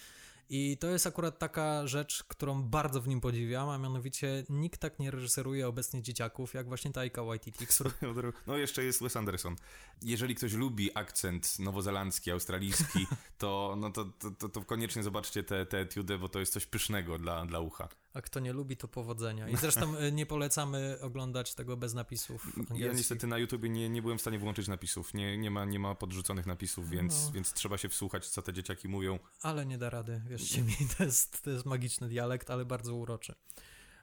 I 0.50 0.76
to 0.80 0.86
jest 0.86 1.06
akurat 1.06 1.38
taka 1.38 1.86
rzecz, 1.86 2.24
którą 2.24 2.62
bardzo 2.62 3.00
w 3.00 3.08
nim 3.08 3.20
podziwiam, 3.20 3.68
a 3.68 3.78
mianowicie 3.78 4.44
nikt 4.48 4.80
tak 4.80 4.98
nie 4.98 5.10
reżyseruje 5.10 5.68
obecnie 5.68 6.02
dzieciaków, 6.02 6.54
jak 6.54 6.68
właśnie 6.68 6.92
Taika 6.92 7.24
Waititi, 7.24 7.66
który... 8.00 8.32
No 8.46 8.56
jeszcze 8.56 8.84
jest 8.84 9.02
Wes 9.02 9.16
Anderson. 9.16 9.56
Jeżeli 10.02 10.34
ktoś 10.34 10.52
lubi 10.52 10.90
akcent 10.94 11.58
nowozelandzki, 11.58 12.30
australijski, 12.30 13.06
to, 13.38 13.74
no 13.78 13.90
to, 13.90 14.04
to, 14.04 14.30
to, 14.30 14.48
to 14.48 14.64
koniecznie 14.64 15.02
zobaczcie 15.02 15.42
te, 15.42 15.66
te 15.66 15.78
etiudy, 15.78 16.18
bo 16.18 16.28
to 16.28 16.40
jest 16.40 16.52
coś 16.52 16.66
pysznego 16.66 17.18
dla, 17.18 17.46
dla 17.46 17.60
ucha. 17.60 17.88
A 18.14 18.22
kto 18.22 18.40
nie 18.40 18.52
lubi, 18.52 18.76
to 18.76 18.88
powodzenia. 18.88 19.48
I 19.48 19.56
zresztą 19.56 19.96
e, 19.96 20.12
nie 20.18 20.26
polecamy 20.26 20.98
oglądać 21.00 21.54
tego 21.54 21.76
bez 21.76 21.94
napisów 21.94 22.46
angielskich. 22.56 22.80
Ja 22.80 22.92
niestety 22.92 23.26
na 23.26 23.38
YouTubie 23.38 23.68
nie, 23.68 23.88
nie 23.88 24.02
byłem 24.02 24.18
w 24.18 24.20
stanie 24.20 24.38
włączyć 24.38 24.68
napisów. 24.68 25.14
Nie, 25.14 25.38
nie, 25.38 25.50
ma, 25.50 25.64
nie 25.64 25.78
ma 25.78 25.94
podrzuconych 25.94 26.46
napisów, 26.46 26.90
więc, 26.90 27.24
No. 27.26 27.32
więc 27.32 27.52
trzeba 27.52 27.78
się 27.78 27.88
wsłuchać, 27.88 28.28
co 28.28 28.42
te 28.42 28.52
dzieciaki 28.52 28.88
mówią. 28.88 29.18
Ale 29.42 29.66
nie 29.66 29.78
da 29.78 29.90
rady, 29.90 30.22
wierzcie 30.26 30.62
mi, 30.62 30.74
to 30.98 31.04
jest, 31.04 31.42
to 31.42 31.50
jest 31.50 31.66
magiczny 31.66 32.08
dialekt, 32.08 32.50
ale 32.50 32.64
bardzo 32.64 32.94
uroczy. 32.94 33.34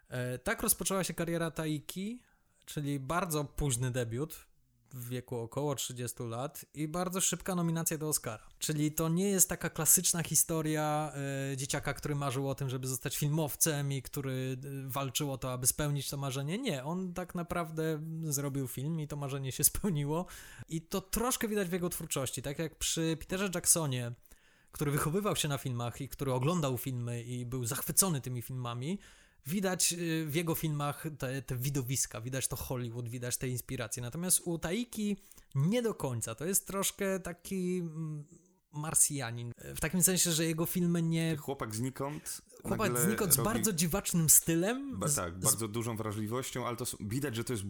E, 0.09 0.37
tak 0.39 0.61
rozpoczęła 0.61 1.03
się 1.03 1.13
kariera 1.13 1.51
Taiki, 1.51 2.21
czyli 2.65 2.99
bardzo 2.99 3.45
późny 3.45 3.91
debiut 3.91 4.45
w 4.93 5.09
wieku 5.09 5.37
około 5.37 5.75
30 5.75 6.23
lat 6.23 6.65
i 6.73 6.87
bardzo 6.87 7.21
szybka 7.21 7.55
nominacja 7.55 7.97
do 7.97 8.07
Oscara. 8.07 8.43
Czyli 8.59 8.91
to 8.91 9.09
nie 9.09 9.29
jest 9.29 9.49
taka 9.49 9.69
klasyczna 9.69 10.23
historia 10.23 11.11
e, 11.51 11.57
dzieciaka, 11.57 11.93
który 11.93 12.15
marzył 12.15 12.49
o 12.49 12.55
tym, 12.55 12.69
żeby 12.69 12.87
zostać 12.87 13.17
filmowcem 13.17 13.91
i 13.91 14.01
który 14.01 14.57
e, 14.85 14.89
walczył 14.89 15.31
o 15.31 15.37
to, 15.37 15.51
aby 15.51 15.67
spełnić 15.67 16.09
to 16.09 16.17
marzenie. 16.17 16.57
Nie, 16.57 16.83
on 16.83 17.13
tak 17.13 17.35
naprawdę 17.35 17.99
zrobił 18.23 18.67
film 18.67 18.99
i 18.99 19.07
to 19.07 19.15
marzenie 19.15 19.51
się 19.51 19.63
spełniło. 19.73 20.25
I 20.69 20.81
to 20.81 21.01
troszkę 21.01 21.47
widać 21.47 21.69
w 21.69 21.73
jego 21.73 21.89
twórczości. 21.89 22.41
Tak 22.41 22.59
jak 22.59 22.75
przy 22.75 23.17
Peterze 23.19 23.49
Jacksonie, 23.55 24.11
który 24.71 24.91
wychowywał 24.91 25.35
się 25.35 25.47
na 25.47 25.57
filmach 25.57 26.01
i 26.01 26.09
który 26.09 26.33
oglądał 26.33 26.77
filmy 26.77 27.23
i 27.23 27.45
był 27.45 27.65
zachwycony 27.65 28.21
tymi 28.21 28.41
filmami, 28.41 28.99
widać 29.45 29.93
y, 29.93 30.25
w 30.25 30.35
jego 30.35 30.55
filmach 30.55 31.03
te, 31.17 31.41
te 31.41 31.55
widowiska, 31.55 32.21
widać 32.21 32.47
to 32.47 32.55
Hollywood, 32.55 33.09
widać 33.09 33.37
te 33.37 33.47
inspiracje. 33.47 34.03
Natomiast 34.03 34.41
u 34.45 34.59
Taiki 34.59 35.17
nie 35.55 35.81
do 35.81 35.93
końca. 35.93 36.35
To 36.35 36.45
jest 36.45 36.67
troszkę 36.67 37.19
taki 37.19 37.77
mm, 37.77 38.25
marsjanin. 38.71 39.51
W 39.75 39.79
takim 39.79 40.03
sensie, 40.03 40.31
że 40.31 40.45
jego 40.45 40.65
filmy 40.65 41.01
nie... 41.01 41.37
Chłopak 41.37 41.75
znikąd. 41.75 42.41
Chłopak 42.63 42.99
znikąd 42.99 43.33
z 43.33 43.37
robi- 43.37 43.43
bardzo 43.43 43.73
dziwacznym 43.73 44.29
stylem. 44.29 44.99
Ba, 44.99 45.09
tak, 45.09 45.39
z- 45.39 45.43
bardzo 45.43 45.67
dużą 45.67 45.97
wrażliwością, 45.97 46.67
ale 46.67 46.77
to 46.77 46.85
widać, 46.99 47.35
że 47.35 47.43
to 47.43 47.53
jest 47.53 47.63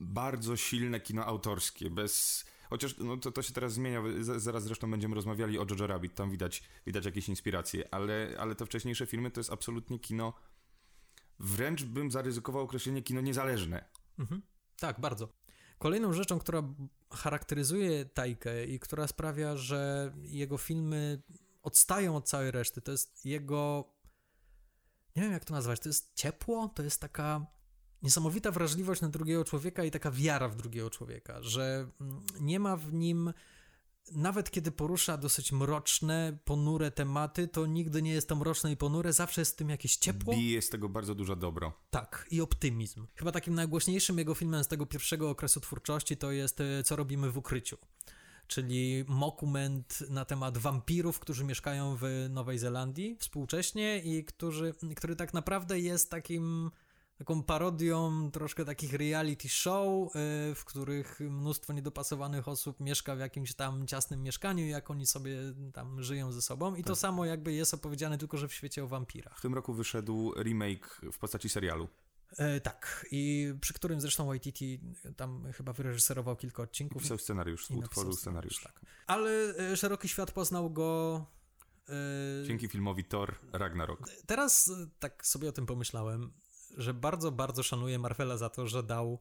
bardzo 0.00 0.56
silne 0.56 1.00
kino 1.00 1.24
autorskie, 1.26 1.90
bez... 1.90 2.44
Chociaż 2.70 2.94
no, 2.98 3.16
to, 3.16 3.32
to 3.32 3.42
się 3.42 3.52
teraz 3.52 3.72
zmienia, 3.72 4.02
zaraz 4.36 4.64
zresztą 4.64 4.90
będziemy 4.90 5.14
rozmawiali 5.14 5.58
o 5.58 5.66
Jojo 5.70 5.86
Rabbit, 5.86 6.14
tam 6.14 6.30
widać, 6.30 6.62
widać 6.86 7.04
jakieś 7.04 7.28
inspiracje, 7.28 7.94
ale, 7.94 8.36
ale 8.38 8.54
te 8.54 8.66
wcześniejsze 8.66 9.06
filmy 9.06 9.30
to 9.30 9.40
jest 9.40 9.50
absolutnie 9.50 9.98
kino, 9.98 10.32
wręcz 11.40 11.84
bym 11.84 12.10
zaryzykował 12.10 12.62
określenie 12.62 13.02
kino 13.02 13.20
niezależne. 13.20 13.84
Mhm. 14.18 14.42
Tak, 14.78 15.00
bardzo. 15.00 15.28
Kolejną 15.78 16.12
rzeczą, 16.12 16.38
która 16.38 16.62
charakteryzuje 17.12 18.04
Tajkę 18.04 18.66
i 18.66 18.78
która 18.78 19.06
sprawia, 19.06 19.56
że 19.56 20.12
jego 20.22 20.58
filmy 20.58 21.22
odstają 21.62 22.16
od 22.16 22.28
całej 22.28 22.50
reszty, 22.50 22.80
to 22.80 22.92
jest 22.92 23.24
jego. 23.24 23.84
Nie 25.16 25.22
wiem, 25.22 25.32
jak 25.32 25.44
to 25.44 25.54
nazwać. 25.54 25.80
To 25.80 25.88
jest 25.88 26.14
ciepło, 26.14 26.68
to 26.68 26.82
jest 26.82 27.00
taka 27.00 27.46
niesamowita 28.02 28.50
wrażliwość 28.50 29.00
na 29.00 29.08
drugiego 29.08 29.44
człowieka 29.44 29.84
i 29.84 29.90
taka 29.90 30.10
wiara 30.10 30.48
w 30.48 30.56
drugiego 30.56 30.90
człowieka, 30.90 31.42
że 31.42 31.90
mm, 32.00 32.22
nie 32.40 32.60
ma 32.60 32.76
w 32.76 32.92
nim. 32.92 33.32
Nawet 34.10 34.50
kiedy 34.50 34.70
porusza 34.70 35.16
dosyć 35.16 35.52
mroczne, 35.52 36.38
ponure 36.44 36.90
tematy, 36.90 37.48
to 37.48 37.66
nigdy 37.66 38.02
nie 38.02 38.12
jest 38.12 38.28
to 38.28 38.36
mroczne 38.36 38.72
i 38.72 38.76
ponure, 38.76 39.12
zawsze 39.12 39.40
jest 39.40 39.52
w 39.52 39.56
tym 39.56 39.68
jakieś 39.68 39.96
ciepło. 39.96 40.34
Bije 40.34 40.62
z 40.62 40.68
tego 40.68 40.88
bardzo 40.88 41.14
dużo 41.14 41.36
dobro. 41.36 41.72
Tak, 41.90 42.26
i 42.30 42.40
optymizm. 42.40 43.06
Chyba 43.14 43.32
takim 43.32 43.54
najgłośniejszym 43.54 44.18
jego 44.18 44.34
filmem 44.34 44.64
z 44.64 44.68
tego 44.68 44.86
pierwszego 44.86 45.30
okresu 45.30 45.60
twórczości 45.60 46.16
to 46.16 46.32
jest 46.32 46.60
e, 46.60 46.82
Co 46.82 46.96
robimy 46.96 47.30
w 47.30 47.38
ukryciu. 47.38 47.76
Czyli 48.46 49.04
mokument 49.08 50.04
na 50.08 50.24
temat 50.24 50.58
wampirów, 50.58 51.18
którzy 51.18 51.44
mieszkają 51.44 51.96
w 52.00 52.26
Nowej 52.30 52.58
Zelandii 52.58 53.16
współcześnie 53.18 53.98
i 53.98 54.24
którzy, 54.24 54.74
który 54.96 55.16
tak 55.16 55.34
naprawdę 55.34 55.80
jest 55.80 56.10
takim 56.10 56.70
taką 57.20 57.42
parodią 57.42 58.30
troszkę 58.30 58.64
takich 58.64 58.92
reality 58.92 59.48
show, 59.48 60.08
e, 60.08 60.54
w 60.54 60.64
których 60.64 61.20
mnóstwo 61.20 61.72
niedopasowanych 61.72 62.48
osób 62.48 62.80
mieszka 62.80 63.16
w 63.16 63.18
jakimś 63.18 63.54
tam 63.54 63.86
ciasnym 63.86 64.22
mieszkaniu, 64.22 64.66
jak 64.66 64.90
oni 64.90 65.06
sobie 65.06 65.36
tam 65.72 66.02
żyją 66.02 66.32
ze 66.32 66.42
sobą 66.42 66.74
i 66.74 66.84
to 66.84 66.96
samo 66.96 67.24
jakby 67.24 67.52
jest 67.52 67.74
opowiedziane 67.74 68.18
tylko, 68.18 68.36
że 68.38 68.48
w 68.48 68.54
świecie 68.54 68.84
o 68.84 68.88
wampirach. 68.88 69.38
W 69.38 69.42
tym 69.42 69.54
roku 69.54 69.74
wyszedł 69.74 70.34
remake 70.42 71.00
w 71.12 71.18
postaci 71.18 71.48
serialu. 71.48 71.88
E, 72.36 72.60
tak, 72.60 73.06
i 73.10 73.54
przy 73.60 73.74
którym 73.74 74.00
zresztą 74.00 74.26
Waititi 74.26 74.80
tam 75.16 75.52
chyba 75.52 75.72
wyreżyserował 75.72 76.36
kilka 76.36 76.62
odcinków. 76.62 77.02
Pisał 77.02 77.18
scenariusz, 77.18 77.70
napisał 77.70 78.12
scenariusz. 78.12 78.62
Tak. 78.62 78.80
Ale 79.06 79.30
e, 79.58 79.76
szeroki 79.76 80.08
świat 80.08 80.32
poznał 80.32 80.70
go. 80.70 81.26
e, 81.88 82.46
Dzięki 82.46 82.68
filmowi 82.68 83.04
Thor 83.04 83.34
Ragnarok. 83.52 84.08
Teraz 84.26 84.68
e, 84.68 84.86
tak 84.98 85.26
sobie 85.26 85.48
o 85.48 85.52
tym 85.52 85.66
pomyślałem, 85.66 86.32
że 86.76 86.94
bardzo, 86.94 87.32
bardzo 87.32 87.62
szanuję 87.62 87.98
Marvela 87.98 88.36
za 88.36 88.50
to, 88.50 88.66
że 88.66 88.82
dał 88.82 89.20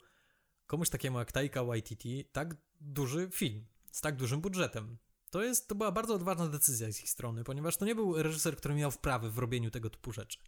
komuś 0.67 0.89
takiemu 0.89 1.19
jak 1.19 1.31
Taika 1.31 1.63
Waititi 1.63 2.25
tak 2.31 2.55
duży 2.81 3.29
film 3.31 3.65
z 3.91 4.01
tak 4.01 4.15
dużym 4.15 4.41
budżetem. 4.41 4.97
To, 5.29 5.43
jest, 5.43 5.67
to 5.67 5.75
była 5.75 5.91
bardzo 5.91 6.13
odważna 6.13 6.47
decyzja 6.47 6.91
z 6.91 6.99
ich 6.99 7.09
strony, 7.09 7.43
ponieważ 7.43 7.77
to 7.77 7.85
nie 7.85 7.95
był 7.95 8.23
reżyser, 8.23 8.57
który 8.57 8.75
miał 8.75 8.91
wprawy 8.91 9.31
w 9.31 9.37
robieniu 9.37 9.71
tego 9.71 9.89
typu 9.89 10.11
rzeczy. 10.11 10.39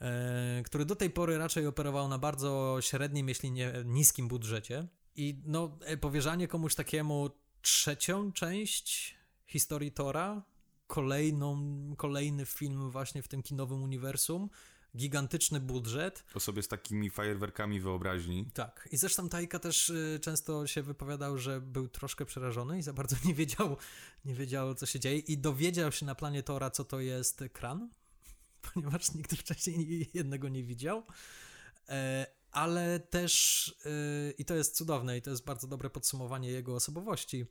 E, 0.00 0.62
który 0.64 0.84
do 0.84 0.96
tej 0.96 1.10
pory 1.10 1.38
raczej 1.38 1.66
operował 1.66 2.08
na 2.08 2.18
bardzo 2.18 2.78
średnim, 2.80 3.28
jeśli 3.28 3.50
nie 3.50 3.72
niskim 3.84 4.28
budżecie. 4.28 4.88
I 5.16 5.42
no, 5.46 5.78
e, 5.80 5.96
powierzanie 5.96 6.48
komuś 6.48 6.74
takiemu 6.74 7.30
trzecią 7.62 8.32
część 8.32 9.16
historii 9.46 9.92
Tora, 9.92 10.42
kolejną, 10.86 11.58
kolejny 11.96 12.46
film 12.46 12.90
właśnie 12.90 13.22
w 13.22 13.28
tym 13.28 13.42
kinowym 13.42 13.82
uniwersum, 13.82 14.50
gigantyczny 14.96 15.60
budżet. 15.60 16.24
O 16.34 16.40
sobie 16.40 16.62
z 16.62 16.68
takimi 16.68 17.10
fajerwerkami 17.10 17.80
wyobraźni. 17.80 18.50
Tak. 18.54 18.88
I 18.92 18.96
zresztą 18.96 19.28
Tajka 19.28 19.58
też 19.58 19.90
y, 19.90 20.20
często 20.22 20.66
się 20.66 20.82
wypowiadał, 20.82 21.38
że 21.38 21.60
był 21.60 21.88
troszkę 21.88 22.24
przerażony 22.24 22.78
i 22.78 22.82
za 22.82 22.92
bardzo 22.92 23.16
nie 23.24 23.34
wiedział, 23.34 23.76
nie 24.24 24.34
wiedział 24.34 24.74
co 24.74 24.86
się 24.86 25.00
dzieje 25.00 25.18
i 25.18 25.38
dowiedział 25.38 25.92
się 25.92 26.06
na 26.06 26.14
planie 26.14 26.42
Tora, 26.42 26.70
co 26.70 26.84
to 26.84 27.00
jest 27.00 27.44
kran, 27.52 27.90
ponieważ 28.74 29.14
nigdy 29.14 29.36
wcześniej 29.36 30.10
jednego 30.14 30.48
nie 30.48 30.64
widział. 30.64 31.02
E, 31.88 32.26
ale 32.52 33.00
też, 33.00 33.68
y, 33.86 34.34
i 34.38 34.44
to 34.44 34.54
jest 34.54 34.76
cudowne, 34.76 35.18
i 35.18 35.22
to 35.22 35.30
jest 35.30 35.44
bardzo 35.44 35.66
dobre 35.66 35.90
podsumowanie 35.90 36.50
jego 36.50 36.74
osobowości, 36.74 37.46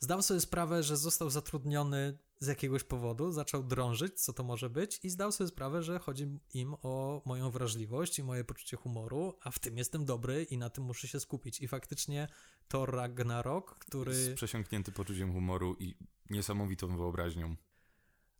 zdał 0.00 0.22
sobie 0.22 0.40
sprawę, 0.40 0.82
że 0.82 0.96
został 0.96 1.30
zatrudniony 1.30 2.18
z 2.40 2.46
jakiegoś 2.46 2.84
powodu, 2.84 3.32
zaczął 3.32 3.62
drążyć, 3.62 4.20
co 4.20 4.32
to 4.32 4.44
może 4.44 4.70
być, 4.70 5.00
i 5.02 5.10
zdał 5.10 5.32
sobie 5.32 5.48
sprawę, 5.48 5.82
że 5.82 5.98
chodzi 5.98 6.38
im 6.54 6.74
o 6.82 7.22
moją 7.24 7.50
wrażliwość 7.50 8.18
i 8.18 8.22
moje 8.22 8.44
poczucie 8.44 8.76
humoru, 8.76 9.38
a 9.40 9.50
w 9.50 9.58
tym 9.58 9.78
jestem 9.78 10.04
dobry 10.04 10.44
i 10.44 10.58
na 10.58 10.70
tym 10.70 10.84
muszę 10.84 11.08
się 11.08 11.20
skupić. 11.20 11.60
I 11.60 11.68
faktycznie 11.68 12.28
to 12.68 12.86
Ragnarok, 12.86 13.78
który. 13.78 14.12
Jest 14.12 14.34
przesiąknięty 14.34 14.92
poczuciem 14.92 15.32
humoru 15.32 15.76
i 15.78 15.94
niesamowitą 16.30 16.96
wyobraźnią. 16.96 17.56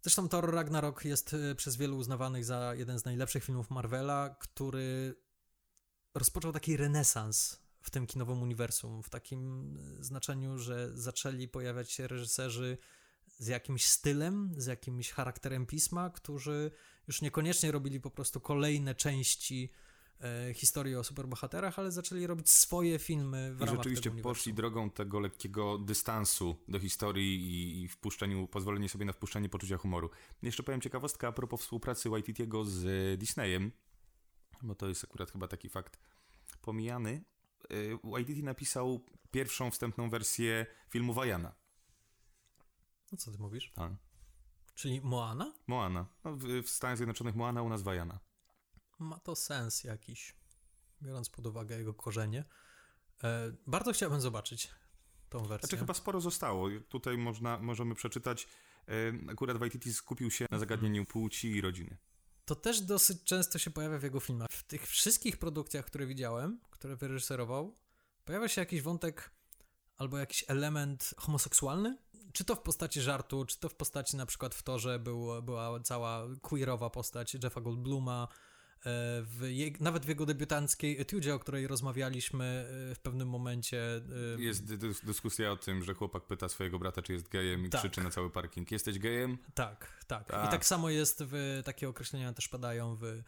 Zresztą 0.02 0.28
Thor 0.28 0.54
Ragnarok 0.54 1.04
jest 1.04 1.32
y, 1.32 1.54
przez 1.54 1.76
wielu 1.76 1.96
uznawany 1.96 2.44
za 2.44 2.74
jeden 2.74 2.98
z 2.98 3.04
najlepszych 3.04 3.44
filmów 3.44 3.70
Marvela, 3.70 4.36
który 4.40 5.14
rozpoczął 6.14 6.52
taki 6.52 6.76
renesans 6.76 7.60
w 7.82 7.90
tym 7.90 8.06
kinowym 8.06 8.42
uniwersum, 8.42 9.02
w 9.02 9.10
takim 9.10 9.74
znaczeniu, 10.00 10.58
że 10.58 10.90
zaczęli 10.94 11.48
pojawiać 11.48 11.92
się 11.92 12.06
reżyserzy 12.06 12.78
z 13.38 13.46
jakimś 13.46 13.84
stylem, 13.84 14.54
z 14.56 14.66
jakimś 14.66 15.10
charakterem 15.10 15.66
pisma, 15.66 16.10
którzy 16.10 16.70
już 17.08 17.22
niekoniecznie 17.22 17.72
robili 17.72 18.00
po 18.00 18.10
prostu 18.10 18.40
kolejne 18.40 18.94
części 18.94 19.70
e, 20.20 20.54
historii 20.54 20.96
o 20.96 21.04
superbohaterach, 21.04 21.78
ale 21.78 21.92
zaczęli 21.92 22.26
robić 22.26 22.50
swoje 22.50 22.98
filmy 22.98 23.54
w 23.54 23.56
I 23.56 23.60
ramach 23.60 23.76
rzeczywiście 23.76 24.10
tego 24.10 24.22
poszli 24.22 24.54
drogą 24.54 24.90
tego 24.90 25.20
lekkiego 25.20 25.78
dystansu 25.78 26.56
do 26.68 26.78
historii 26.78 27.36
i, 27.36 27.82
i 27.82 27.88
wpuszczeniu, 27.88 28.48
pozwolenie 28.48 28.88
sobie 28.88 29.04
na 29.04 29.12
wpuszczenie 29.12 29.48
poczucia 29.48 29.76
humoru. 29.78 30.10
Jeszcze 30.42 30.62
powiem 30.62 30.80
ciekawostkę 30.80 31.28
a 31.28 31.32
propos 31.32 31.60
współpracy 31.60 32.08
Waititiego 32.10 32.64
z 32.64 33.18
Disneyem, 33.20 33.72
bo 34.62 34.74
to 34.74 34.88
jest 34.88 35.04
akurat 35.04 35.30
chyba 35.30 35.48
taki 35.48 35.68
fakt 35.68 35.98
pomijany. 36.62 37.24
Y, 37.72 37.98
Waititi 38.04 38.42
napisał 38.42 39.04
pierwszą 39.30 39.70
wstępną 39.70 40.10
wersję 40.10 40.66
filmu 40.90 41.12
Wajana. 41.12 41.63
No 43.12 43.18
co 43.18 43.32
ty 43.32 43.38
mówisz? 43.38 43.72
Tak. 43.74 43.92
Czyli 44.74 45.00
Moana? 45.00 45.52
Moana. 45.66 46.06
No, 46.24 46.36
w, 46.36 46.44
w 46.62 46.68
Stanach 46.70 46.96
Zjednoczonych 46.96 47.34
Moana, 47.34 47.62
u 47.62 47.68
nas 47.68 47.82
Wajana. 47.82 48.18
Ma 48.98 49.18
to 49.18 49.36
sens 49.36 49.84
jakiś, 49.84 50.36
biorąc 51.02 51.30
pod 51.30 51.46
uwagę 51.46 51.78
jego 51.78 51.94
korzenie. 51.94 52.44
E, 53.24 53.52
bardzo 53.66 53.92
chciałbym 53.92 54.20
zobaczyć 54.20 54.70
tą 55.28 55.38
wersję. 55.38 55.68
Znaczy 55.68 55.78
chyba 55.78 55.94
sporo 55.94 56.20
zostało. 56.20 56.68
Tutaj 56.88 57.18
można, 57.18 57.58
możemy 57.58 57.94
przeczytać. 57.94 58.48
y, 58.88 59.30
Akurat 59.32 59.56
Waititi 59.56 59.92
skupił 59.92 60.30
się 60.30 60.46
na 60.50 60.58
zagadnieniu 60.58 61.04
płci 61.04 61.50
i 61.50 61.60
rodziny. 61.60 61.96
To 62.44 62.54
też 62.54 62.80
dosyć 62.80 63.22
często 63.24 63.58
się 63.58 63.70
pojawia 63.70 63.98
w 63.98 64.02
jego 64.02 64.20
filmach. 64.20 64.48
W 64.50 64.62
tych 64.62 64.86
wszystkich 64.86 65.36
produkcjach, 65.36 65.84
które 65.86 66.06
widziałem, 66.06 66.60
które 66.70 66.96
wyreżyserował, 66.96 67.78
pojawia 68.24 68.48
się 68.48 68.60
jakiś 68.60 68.82
wątek 68.82 69.30
albo 69.96 70.18
jakiś 70.18 70.44
element 70.48 71.14
homoseksualny. 71.16 71.98
Czy 72.34 72.44
to 72.44 72.54
w 72.56 72.60
postaci 72.60 73.00
żartu, 73.00 73.44
czy 73.44 73.58
to 73.58 73.68
w 73.68 73.74
postaci 73.74 74.16
na 74.16 74.26
przykład 74.26 74.54
w 74.54 74.62
to, 74.62 74.78
że 74.78 74.98
był, 74.98 75.42
była 75.42 75.80
cała 75.80 76.26
queerowa 76.42 76.90
postać 76.90 77.34
Jeffa 77.42 77.60
Goldbluma, 77.60 78.28
e, 78.30 78.82
w 79.22 79.46
je, 79.48 79.70
nawet 79.80 80.04
w 80.06 80.08
jego 80.08 80.26
debiutanckiej 80.26 81.00
etiudzie, 81.00 81.34
o 81.34 81.38
której 81.38 81.66
rozmawialiśmy 81.66 82.44
e, 82.90 82.94
w 82.94 82.98
pewnym 82.98 83.28
momencie. 83.28 83.96
e, 84.36 84.42
Jest 84.42 84.64
dy- 84.64 84.78
dys- 84.78 85.04
dyskusja 85.06 85.52
o 85.52 85.56
tym, 85.56 85.84
że 85.84 85.94
chłopak 85.94 86.22
pyta 86.26 86.48
swojego 86.48 86.78
brata, 86.78 87.02
czy 87.02 87.12
jest 87.12 87.28
gejem 87.28 87.66
i 87.66 87.70
Tak. 87.70 87.80
krzyczy 87.80 88.00
na 88.02 88.10
cały 88.10 88.30
parking. 88.30 88.70
Jesteś 88.72 88.98
gejem? 88.98 89.38
Tak, 89.54 90.02
tak. 90.06 90.28
Tak. 90.28 90.48
I 90.48 90.50
tak 90.50 90.66
samo 90.66 90.90
jest 90.90 91.22
w, 91.26 91.62
takie 91.64 91.88
określenia 91.88 92.32
też 92.32 92.48
padają 92.48 92.96
w, 92.96 93.22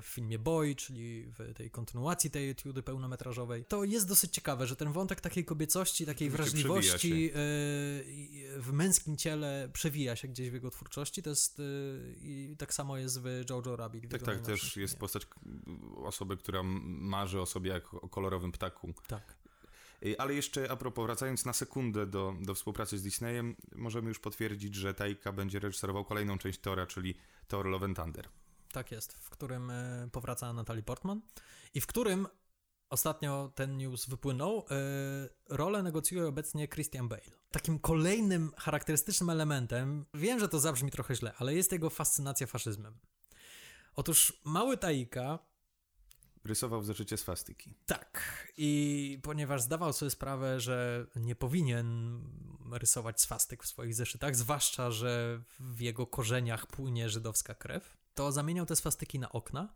w 0.00 0.04
filmie 0.04 0.38
Boy, 0.38 0.74
czyli 0.74 1.26
w 1.38 1.54
tej 1.54 1.70
kontynuacji 1.70 2.30
tej 2.30 2.50
etiudy 2.50 2.82
pełnometrażowej. 2.82 3.64
To 3.64 3.84
jest 3.84 4.08
dosyć 4.08 4.32
ciekawe, 4.32 4.66
że 4.66 4.76
ten 4.76 4.92
wątek 4.92 5.20
takiej 5.20 5.44
kobiecości, 5.44 6.06
takiej 6.06 6.30
wrażliwości 6.30 7.30
e, 7.34 7.38
i 8.04 8.44
w 8.58 8.72
męskim 8.72 9.16
ciele 9.16 9.70
przewija 9.72 10.16
się 10.16 10.28
gdzieś 10.28 10.50
w 10.50 10.52
jego 10.52 10.70
twórczości. 10.70 11.22
To 11.22 11.30
jest 11.30 11.60
e, 11.60 11.62
i 12.20 12.56
tak 12.58 12.74
samo 12.74 12.98
jest 12.98 13.20
w 13.20 13.44
Jojo 13.50 13.76
Rabbit. 13.76 14.10
Tak, 14.10 14.22
tak, 14.22 14.40
też 14.40 14.76
jest 14.76 14.98
postać 14.98 15.26
osoby, 15.96 16.36
która 16.36 16.62
marzy 16.62 17.40
o 17.40 17.46
sobie 17.46 17.70
jako 17.70 18.00
o 18.00 18.08
kolorowym 18.08 18.52
ptaku. 18.52 18.94
Tak. 19.06 19.36
Ale 20.18 20.34
jeszcze 20.34 20.70
a 20.70 20.76
propos, 20.76 21.06
wracając 21.06 21.44
na 21.44 21.52
sekundę 21.52 22.06
do, 22.06 22.34
do 22.40 22.54
współpracy 22.54 22.98
z 22.98 23.02
Disneyem, 23.02 23.56
możemy 23.74 24.08
już 24.08 24.18
potwierdzić, 24.18 24.74
że 24.74 24.94
Taika 24.94 25.32
będzie 25.32 25.58
reżyserował 25.58 26.04
kolejną 26.04 26.38
część 26.38 26.60
Tora, 26.60 26.86
czyli 26.86 27.14
Thor 27.48 27.66
Love 27.66 27.86
and 27.86 27.96
Thunder. 27.96 28.28
Tak 28.72 28.92
jest, 28.92 29.12
w 29.12 29.30
którym 29.30 29.70
e, 29.70 30.08
powraca 30.12 30.52
Natalie 30.52 30.82
Portman 30.82 31.20
i 31.74 31.80
w 31.80 31.86
którym 31.86 32.26
ostatnio 32.90 33.52
ten 33.54 33.76
news 33.76 34.06
wypłynął. 34.06 34.58
e, 34.58 34.64
Rolę 35.48 35.82
negocjuje 35.82 36.26
obecnie 36.26 36.68
Christian 36.68 37.08
Bale. 37.08 37.22
Takim 37.50 37.78
kolejnym 37.78 38.52
charakterystycznym 38.58 39.30
elementem, 39.30 40.06
wiem, 40.14 40.40
że 40.40 40.48
to 40.48 40.60
zabrzmi 40.60 40.90
trochę 40.90 41.14
źle, 41.14 41.32
ale 41.38 41.54
jest 41.54 41.72
jego 41.72 41.90
fascynacja 41.90 42.46
faszyzmem. 42.46 42.98
Otóż 43.94 44.40
mały 44.44 44.76
Taika 44.76 45.38
Rysował 46.44 46.80
w 46.80 46.86
zeszycie 46.86 47.16
swastyki. 47.16 47.74
tak. 47.86 48.48
I 48.56 49.18
ponieważ 49.22 49.62
zdawał 49.62 49.92
sobie 49.92 50.10
sprawę, 50.10 50.60
że 50.60 51.06
nie 51.16 51.34
powinien 51.34 52.20
rysować 52.72 53.20
swastyk 53.20 53.62
w 53.62 53.66
swoich 53.66 53.94
zeszytach, 53.94 54.36
zwłaszcza, 54.36 54.90
że 54.90 55.42
w 55.60 55.80
jego 55.80 56.06
korzeniach 56.06 56.66
płynie 56.66 57.10
żydowska 57.10 57.54
krew, 57.54 57.96
to 58.14 58.32
zamieniał 58.32 58.66
te 58.66 58.76
swastyki 58.76 59.18
na 59.18 59.32
okna, 59.32 59.68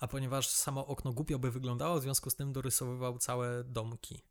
a 0.00 0.08
ponieważ 0.08 0.48
samo 0.48 0.86
okno 0.86 1.12
głupio 1.12 1.38
by 1.38 1.50
wyglądało, 1.50 2.00
w 2.00 2.02
związku 2.02 2.30
z 2.30 2.34
tym 2.34 2.52
dorysowywał 2.52 3.18
całe 3.18 3.64
domki. 3.64 4.22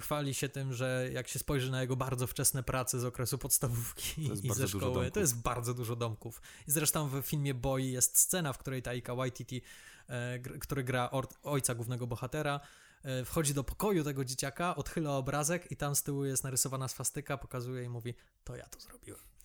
Chwali 0.00 0.34
się 0.34 0.48
tym, 0.48 0.72
że 0.72 1.08
jak 1.12 1.28
się 1.28 1.38
spojrzy 1.38 1.70
na 1.70 1.80
jego 1.80 1.96
bardzo 1.96 2.26
wczesne 2.26 2.62
prace 2.62 3.00
z 3.00 3.04
okresu 3.04 3.38
podstawówki 3.38 4.30
i 4.42 4.54
ze 4.54 4.68
szkoły, 4.68 5.10
to 5.10 5.20
jest 5.20 5.42
bardzo 5.42 5.74
dużo 5.74 5.96
domków. 5.96 6.42
I 6.68 6.70
zresztą 6.70 7.08
w 7.08 7.22
filmie 7.22 7.54
Boy 7.54 7.82
jest 7.82 8.18
scena, 8.18 8.52
w 8.52 8.58
której 8.58 8.82
Taika 8.82 9.14
Waititi, 9.14 9.62
e, 10.08 10.38
który 10.38 10.84
gra 10.84 11.10
ojca 11.42 11.74
głównego 11.74 12.06
bohatera, 12.06 12.60
e, 13.02 13.24
wchodzi 13.24 13.54
do 13.54 13.64
pokoju 13.64 14.04
tego 14.04 14.24
dzieciaka, 14.24 14.76
odchyla 14.76 15.16
obrazek 15.16 15.72
i 15.72 15.76
tam 15.76 15.96
z 15.96 16.02
tyłu 16.02 16.24
jest 16.24 16.44
narysowana 16.44 16.88
swastyka, 16.88 17.38
pokazuje 17.38 17.84
i 17.84 17.88
mówi, 17.88 18.14
to 18.44 18.56
ja 18.56 18.66
to 18.68 18.80
zrobiłem. 18.80 19.35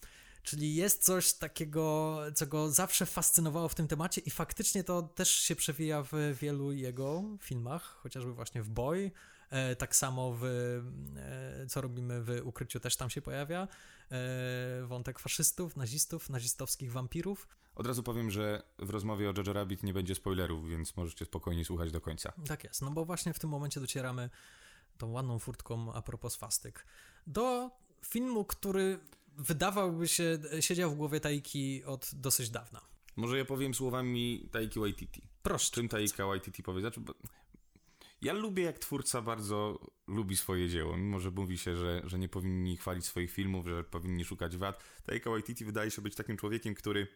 Czyli 0.43 0.75
jest 0.75 1.03
coś 1.03 1.33
takiego, 1.33 2.17
co 2.35 2.47
go 2.47 2.71
zawsze 2.71 3.05
fascynowało 3.05 3.69
w 3.69 3.75
tym 3.75 3.87
temacie 3.87 4.21
i 4.21 4.29
faktycznie 4.29 4.83
to 4.83 5.01
też 5.01 5.29
się 5.29 5.55
przewija 5.55 6.03
w 6.03 6.11
wielu 6.41 6.71
jego 6.71 7.23
filmach, 7.39 7.83
chociażby 7.83 8.33
właśnie 8.33 8.63
w 8.63 8.69
Boy, 8.69 9.11
e, 9.49 9.75
tak 9.75 9.95
samo 9.95 10.33
w 10.39 10.43
e, 10.45 11.67
Co 11.67 11.81
robimy 11.81 12.23
w 12.23 12.41
ukryciu 12.43 12.79
też 12.79 12.95
tam 12.95 13.09
się 13.09 13.21
pojawia, 13.21 13.67
e, 14.11 14.85
wątek 14.85 15.19
faszystów, 15.19 15.75
nazistów, 15.77 16.29
nazistowskich 16.29 16.91
wampirów. 16.91 17.47
Od 17.75 17.87
razu 17.87 18.03
powiem, 18.03 18.31
że 18.31 18.63
w 18.79 18.89
rozmowie 18.89 19.29
o 19.29 19.33
Jojo 19.37 19.53
Rabbit 19.53 19.83
nie 19.83 19.93
będzie 19.93 20.15
spoilerów, 20.15 20.69
więc 20.69 20.97
możecie 20.97 21.25
spokojnie 21.25 21.65
słuchać 21.65 21.91
do 21.91 22.01
końca. 22.01 22.33
Tak 22.47 22.63
jest, 22.63 22.81
no 22.81 22.91
bo 22.91 23.05
właśnie 23.05 23.33
w 23.33 23.39
tym 23.39 23.49
momencie 23.49 23.79
docieramy 23.79 24.29
tą 24.97 25.11
ładną 25.11 25.39
furtką 25.39 25.93
a 25.93 26.01
propos 26.01 26.33
swastyk 26.33 26.85
do 27.27 27.71
filmu, 28.05 28.45
który 28.45 28.99
wydawałby 29.37 30.07
się, 30.07 30.39
siedział 30.59 30.91
w 30.91 30.95
głowie 30.95 31.19
Taiki 31.19 31.83
od 31.83 32.11
dosyć 32.13 32.49
dawna. 32.49 32.81
Może 33.15 33.37
ja 33.37 33.45
powiem 33.45 33.73
słowami 33.73 34.49
Taiki 34.51 34.79
Waititi. 34.79 35.21
Proszę. 35.43 35.71
Czym 35.71 35.89
Taika 35.89 36.25
Waititi 36.25 36.63
powie? 36.63 36.81
Znaczy, 36.81 37.01
ja 38.21 38.33
lubię, 38.33 38.63
jak 38.63 38.79
twórca 38.79 39.21
bardzo 39.21 39.79
lubi 40.07 40.37
swoje 40.37 40.69
dzieło, 40.69 40.97
mimo 40.97 41.19
że 41.19 41.31
mówi 41.31 41.57
się, 41.57 41.75
że, 41.75 42.01
że 42.05 42.19
nie 42.19 42.29
powinni 42.29 42.77
chwalić 42.77 43.05
swoich 43.05 43.31
filmów, 43.31 43.67
że 43.67 43.83
powinni 43.83 44.25
szukać 44.25 44.57
wad. 44.57 44.83
Taika 45.03 45.29
Waititi 45.29 45.65
wydaje 45.65 45.91
się 45.91 46.01
być 46.01 46.15
takim 46.15 46.37
człowiekiem, 46.37 46.75
który 46.75 47.07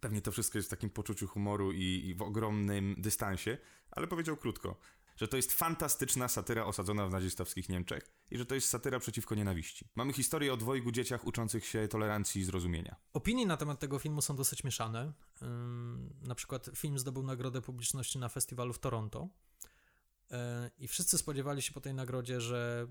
pewnie 0.00 0.20
to 0.20 0.32
wszystko 0.32 0.58
jest 0.58 0.68
w 0.68 0.70
takim 0.70 0.90
poczuciu 0.90 1.26
humoru 1.26 1.72
i, 1.72 2.02
i 2.06 2.14
w 2.14 2.22
ogromnym 2.22 2.94
dystansie, 2.98 3.58
ale 3.90 4.06
powiedział 4.06 4.36
krótko, 4.36 4.78
że 5.16 5.28
to 5.28 5.36
jest 5.36 5.52
fantastyczna 5.52 6.28
satyra 6.28 6.64
osadzona 6.64 7.06
w 7.06 7.10
nazistowskich 7.10 7.68
Niemczech 7.68 8.10
i 8.30 8.38
że 8.38 8.46
to 8.46 8.54
jest 8.54 8.68
satyra 8.68 9.00
przeciwko 9.00 9.34
nienawiści. 9.34 9.88
Mamy 9.94 10.12
historię 10.12 10.52
o 10.52 10.56
dwojgu 10.56 10.92
dzieciach 10.92 11.26
uczących 11.26 11.66
się 11.66 11.88
tolerancji 11.88 12.42
i 12.42 12.44
zrozumienia. 12.44 12.96
Opinie 13.12 13.46
na 13.46 13.56
temat 13.56 13.80
tego 13.80 13.98
filmu 13.98 14.22
są 14.22 14.36
dosyć 14.36 14.64
mieszane. 14.64 15.12
Ym, 15.42 16.14
na 16.22 16.34
przykład 16.34 16.70
film 16.76 16.98
zdobył 16.98 17.22
nagrodę 17.22 17.60
publiczności 17.60 18.18
na 18.18 18.28
festiwalu 18.28 18.72
w 18.72 18.78
Toronto. 18.78 19.28
Yy, 20.30 20.38
I 20.78 20.88
wszyscy 20.88 21.18
spodziewali 21.18 21.62
się 21.62 21.72
po 21.72 21.80
tej 21.80 21.94
nagrodzie, 21.94 22.40
że 22.40 22.86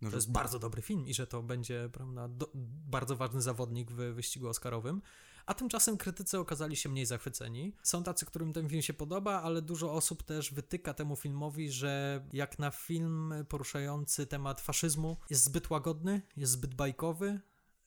No, 0.00 0.10
to 0.10 0.16
jest 0.16 0.32
bardzo 0.32 0.58
dobry 0.58 0.82
film 0.82 1.06
i 1.06 1.14
że 1.14 1.26
to 1.26 1.42
będzie 1.42 1.90
prawda, 1.92 2.28
do, 2.28 2.50
bardzo 2.88 3.16
ważny 3.16 3.42
zawodnik 3.42 3.92
w 3.92 3.96
wyścigu 3.96 4.48
Oscarowym. 4.48 5.02
A 5.46 5.54
tymczasem 5.54 5.96
krytycy 5.96 6.38
okazali 6.38 6.76
się 6.76 6.88
mniej 6.88 7.06
zachwyceni. 7.06 7.72
Są 7.82 8.02
tacy, 8.02 8.26
którym 8.26 8.52
ten 8.52 8.68
film 8.68 8.82
się 8.82 8.94
podoba, 8.94 9.42
ale 9.42 9.62
dużo 9.62 9.92
osób 9.92 10.22
też 10.22 10.54
wytyka 10.54 10.94
temu 10.94 11.16
filmowi, 11.16 11.70
że 11.70 12.24
jak 12.32 12.58
na 12.58 12.70
film 12.70 13.34
poruszający 13.48 14.26
temat 14.26 14.60
faszyzmu 14.60 15.16
jest 15.30 15.44
zbyt 15.44 15.70
łagodny, 15.70 16.22
jest 16.36 16.52
zbyt 16.52 16.74
bajkowy 16.74 17.40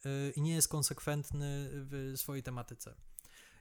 yy, 0.06 0.12
i 0.36 0.42
nie 0.42 0.54
jest 0.54 0.68
konsekwentny 0.68 1.70
w 1.72 2.14
swojej 2.16 2.44
tematyce. 2.44 2.96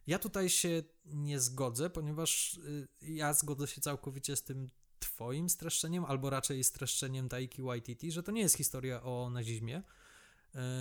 Ja 0.06 0.18
tutaj 0.18 0.48
się 0.48 0.82
nie 1.04 1.40
zgodzę, 1.40 1.90
ponieważ 1.90 2.54
y, 2.54 2.88
ja 3.02 3.32
zgodzę 3.32 3.66
się 3.66 3.80
całkowicie 3.80 4.36
z 4.36 4.42
tym 4.42 4.70
twoim 4.98 5.48
streszczeniem, 5.48 6.04
albo 6.04 6.30
raczej 6.30 6.64
streszczeniem 6.64 7.28
Taiki 7.28 7.62
Waititi, 7.62 8.12
że 8.12 8.22
to 8.22 8.32
nie 8.32 8.40
jest 8.40 8.56
historia 8.56 9.02
o 9.02 9.30
nazizmie. 9.30 9.82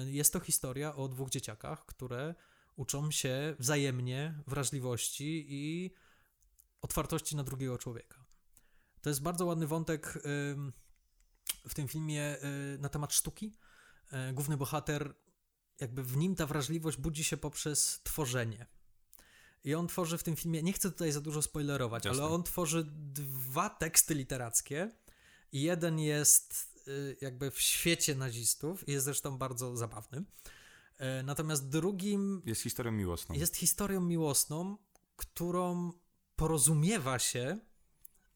Y, 0.06 0.12
Jest 0.12 0.34
to 0.34 0.40
historia 0.40 0.96
o 0.96 1.08
dwóch 1.08 1.30
dzieciakach, 1.30 1.86
które 1.86 2.36
uczą 2.78 3.12
się 3.12 3.56
wzajemnie 3.60 4.44
wrażliwości 4.48 5.46
i 5.50 5.94
otwartości 6.82 7.36
na 7.36 7.44
drugiego 7.44 7.78
człowieka. 7.78 8.26
To 9.02 9.10
jest 9.10 9.22
bardzo 9.22 9.46
ładny 9.46 9.68
wątek 9.68 10.20
w 11.68 11.74
tym 11.74 11.88
filmie 11.88 12.38
y, 12.76 12.78
na 12.80 12.90
temat 12.90 13.14
sztuki. 13.14 13.54
Y, 14.30 14.34
Główny 14.34 14.58
bohater, 14.58 15.16
jakby 15.80 16.04
w 16.04 16.18
nim 16.18 16.36
ta 16.36 16.46
wrażliwość 16.46 16.98
budzi 16.98 17.24
się 17.24 17.38
poprzez 17.38 18.02
tworzenie. 18.04 18.66
I 19.64 19.76
on 19.76 19.88
tworzy 19.88 20.18
w 20.18 20.24
tym 20.24 20.36
filmie, 20.36 20.64
nie 20.64 20.74
chcę 20.74 20.92
tutaj 20.92 21.12
za 21.12 21.22
dużo 21.22 21.42
spoilerować, 21.42 22.06
Jasne. 22.06 22.24
ale 22.24 22.34
on 22.34 22.44
tworzy 22.44 22.84
dwa 23.14 23.70
teksty 23.70 24.16
literackie. 24.16 24.92
Jeden 25.52 26.00
jest 26.00 26.78
y, 26.88 27.18
jakby 27.22 27.52
w 27.52 27.62
świecie 27.62 28.16
nazistów, 28.16 28.88
i 28.90 28.92
jest 28.92 29.06
zresztą 29.06 29.38
bardzo 29.38 29.78
zabawny. 29.78 30.24
E, 30.98 31.24
Natomiast 31.24 31.70
drugim 31.70 32.42
Jest 32.46 32.62
historią 32.62 32.92
miłosną. 32.92 33.36
jest 33.36 33.56
historią 33.56 34.02
miłosną, 34.02 34.78
którą 35.16 35.92
porozumiewa 36.36 37.20
się 37.20 37.60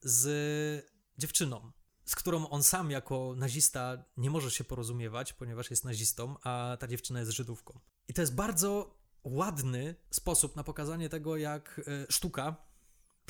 z 0.01 0.91
dziewczyną, 1.17 1.71
z 2.05 2.15
którą 2.15 2.49
on 2.49 2.63
sam 2.63 2.91
jako 2.91 3.33
nazista 3.37 4.05
nie 4.17 4.29
może 4.29 4.51
się 4.51 4.63
porozumiewać, 4.63 5.33
ponieważ 5.33 5.69
jest 5.69 5.85
nazistą, 5.85 6.35
a 6.43 6.77
ta 6.79 6.87
dziewczyna 6.87 7.19
jest 7.19 7.31
Żydówką. 7.31 7.79
I 8.07 8.13
to 8.13 8.21
jest 8.21 8.35
bardzo 8.35 8.97
ładny 9.23 9.95
sposób 10.11 10.55
na 10.55 10.63
pokazanie 10.63 11.09
tego, 11.09 11.37
jak 11.37 11.81
e, 11.87 12.11
sztuka 12.11 12.70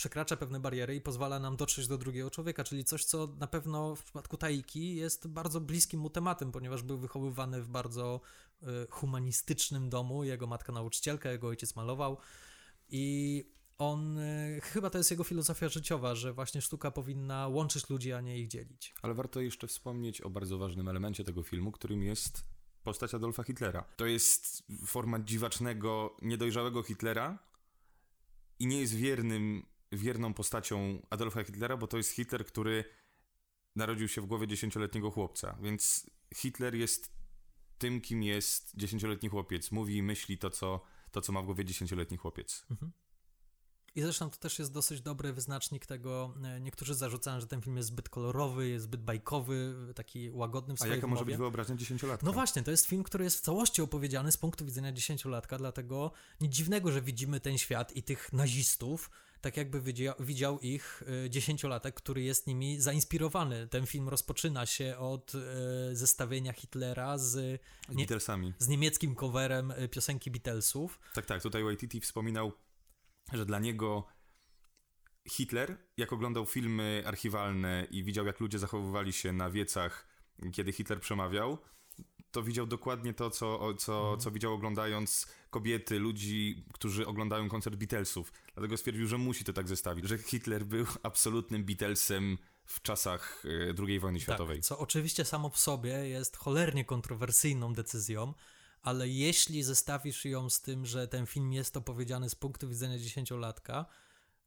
przekracza 0.01 0.37
pewne 0.37 0.59
bariery 0.59 0.95
i 0.95 1.01
pozwala 1.01 1.39
nam 1.39 1.57
dotrzeć 1.57 1.87
do 1.87 1.97
drugiego 1.97 2.31
człowieka, 2.31 2.63
czyli 2.63 2.83
coś, 2.83 3.05
co 3.05 3.27
na 3.39 3.47
pewno 3.47 3.95
w 3.95 4.03
przypadku 4.03 4.37
Taiki 4.37 4.95
jest 4.95 5.27
bardzo 5.27 5.61
bliskim 5.61 5.99
mu 5.99 6.09
tematem, 6.09 6.51
ponieważ 6.51 6.83
był 6.83 6.97
wychowywany 6.97 7.61
w 7.61 7.67
bardzo 7.67 8.21
e, 8.61 8.65
humanistycznym 8.89 9.89
domu, 9.89 10.23
jego 10.23 10.47
matka 10.47 10.71
nauczycielka, 10.71 11.31
jego 11.31 11.47
ojciec 11.47 11.75
malował 11.75 12.17
i 12.89 13.45
on, 13.77 14.17
e, 14.17 14.61
chyba 14.61 14.89
to 14.89 14.97
jest 14.97 15.11
jego 15.11 15.23
filozofia 15.23 15.69
życiowa, 15.69 16.15
że 16.15 16.33
właśnie 16.33 16.61
sztuka 16.61 16.91
powinna 16.91 17.47
łączyć 17.47 17.89
ludzi, 17.89 18.13
a 18.13 18.21
nie 18.21 18.39
ich 18.39 18.47
dzielić. 18.47 18.93
Ale 19.01 19.13
warto 19.13 19.41
jeszcze 19.41 19.67
wspomnieć 19.67 20.21
o 20.21 20.29
bardzo 20.29 20.57
ważnym 20.57 20.87
elemencie 20.87 21.23
tego 21.23 21.43
filmu, 21.43 21.71
którym 21.71 22.03
jest 22.03 22.43
postać 22.83 23.13
Adolfa 23.13 23.43
Hitlera. 23.43 23.83
To 23.97 24.05
jest 24.05 24.63
forma 24.85 25.19
dziwacznego, 25.19 26.17
niedojrzałego 26.21 26.83
Hitlera 26.83 27.39
i 28.59 28.67
nie 28.67 28.79
jest 28.81 28.95
wiernym, 28.95 29.70
wierną 29.91 30.34
postacią 30.34 31.01
Adolfa 31.10 31.43
Hitlera, 31.43 31.77
bo 31.77 31.88
to 31.88 31.97
jest 31.97 32.12
Hitler, 32.12 32.45
który 32.45 32.84
narodził 33.75 34.08
się 34.08 34.21
w 34.21 34.25
głowie 34.25 34.47
dziesięcioletniego 34.47 35.12
chłopca, 35.12 35.58
więc 35.62 36.10
Hitler 36.36 36.75
jest 36.75 37.12
tym, 37.77 38.01
kim 38.01 38.23
jest 38.23 38.71
dziesięcioletni 38.75 39.30
chłopiec. 39.30 39.71
Mówi 39.71 39.95
i 39.97 40.04
myśli 40.04 40.38
to, 40.38 40.49
co, 40.49 40.82
to, 41.12 41.21
co 41.21 41.32
ma 41.32 41.41
w 41.41 41.45
głowie 41.45 41.65
dziesięcioletni 41.65 42.17
chłopiec. 42.17 42.65
I 43.95 44.01
zresztą 44.01 44.30
to 44.30 44.38
też 44.38 44.60
jest 44.60 44.73
dosyć 44.73 45.01
dobry 45.01 45.34
wyznacznik 45.34 45.86
tego. 45.86 46.34
e, 46.43 46.60
Niektórzy 46.62 46.95
zarzucają, 46.95 47.39
że 47.39 47.47
ten 47.47 47.62
film 47.62 47.77
jest 47.77 47.89
zbyt 47.89 48.10
kolorowy, 48.10 48.69
jest 48.69 48.86
zbyt 48.86 49.04
bajkowy, 49.04 49.75
taki 49.95 50.30
łagodny 50.32 50.73
w 50.73 50.75
A 50.75 50.77
swojej 50.77 50.95
jaka 50.95 51.08
może 51.08 51.19
wymowie. 51.19 51.32
być 51.34 51.38
wyobraźnia 51.39 51.75
dziesięciolatka? 51.75 52.25
No 52.25 52.34
właśnie, 52.34 52.63
to 52.63 52.71
jest 52.71 52.86
film, 52.86 53.04
który 53.04 53.23
jest 53.23 53.38
w 53.38 53.41
całości 53.41 53.82
opowiedziany 53.82 54.32
z 54.32 54.38
punktu 54.38 54.65
widzenia 54.65 54.91
dziesięciolatka, 54.91 55.58
dlatego 55.58 56.12
nic 56.41 56.54
dziwnego, 56.54 56.91
że 56.91 57.01
widzimy 57.01 57.39
ten 57.39 57.58
świat 57.58 57.95
i 57.95 58.04
tych 58.04 58.34
nazistów, 58.34 59.10
tak 59.41 59.58
jakby 59.58 59.82
widział, 59.82 60.15
widział 60.19 60.60
ich 60.60 61.04
e, 61.25 61.30
dziesięciolatek, 61.30 61.95
który 61.95 62.21
jest 62.21 62.47
nimi 62.47 62.82
zainspirowany. 62.82 63.67
Ten 63.67 63.86
film 63.86 64.10
rozpoczyna 64.10 64.65
się 64.65 64.97
od 64.97 65.34
e, 65.36 65.95
zestawienia 65.95 66.54
Hitlera 66.54 67.17
z, 67.17 67.62
nie, 67.89 68.06
z 68.60 68.67
niemieckim 68.67 69.15
coverem 69.15 69.71
e, 69.71 69.88
piosenki 69.88 70.32
Beatlesów. 70.32 70.99
Tak, 71.13 71.25
tak. 71.25 71.41
Tutaj 71.41 71.63
Waititi 71.63 72.01
wspominał, 72.01 72.51
że 73.34 73.45
dla 73.45 73.60
niego 73.60 74.08
Hitler, 75.30 75.77
jak 75.97 76.13
oglądał 76.13 76.45
filmy 76.45 77.04
archiwalne 77.06 77.88
i 77.91 78.04
widział, 78.04 78.25
jak 78.25 78.39
ludzie 78.39 78.60
zachowywali 78.60 79.13
się 79.13 79.34
na 79.34 79.49
wiecach, 79.49 80.08
kiedy 80.54 80.71
Hitler 80.71 80.99
przemawiał, 80.99 81.58
to 82.31 82.43
widział 82.43 82.67
dokładnie 82.67 83.13
to, 83.13 83.29
co, 83.29 83.73
co, 83.73 84.17
co 84.17 84.31
widział 84.31 84.53
oglądając 84.53 85.27
kobiety, 85.49 85.99
ludzi, 85.99 86.65
którzy 86.73 87.07
oglądają 87.07 87.49
koncert 87.49 87.75
Beatlesów. 87.75 88.33
Dlatego 88.53 88.77
stwierdził, 88.77 89.07
że 89.07 89.17
musi 89.17 89.43
to 89.43 89.53
tak 89.53 89.67
zestawić, 89.67 90.07
że 90.07 90.17
Hitler 90.17 90.65
był 90.65 90.85
absolutnym 91.03 91.63
Beatlesem 91.63 92.37
w 92.65 92.81
czasach 92.81 93.43
e, 93.45 93.83
II 93.87 93.99
wojny 93.99 94.19
światowej. 94.19 94.57
Tak, 94.57 94.65
co 94.65 94.79
oczywiście 94.79 95.25
samo 95.25 95.49
w 95.49 95.59
sobie 95.59 95.91
jest 95.91 96.37
cholernie 96.37 96.85
kontrowersyjną 96.85 97.73
decyzją, 97.73 98.33
ale 98.81 99.07
jeśli 99.07 99.63
zestawisz 99.63 100.25
ją 100.25 100.49
z 100.49 100.61
tym, 100.61 100.85
że 100.85 101.07
ten 101.07 101.25
film 101.25 101.53
jest 101.53 101.77
opowiedziany 101.77 102.29
z 102.29 102.35
punktu 102.35 102.69
widzenia 102.69 102.97
dziesięciolatka, 102.97 103.85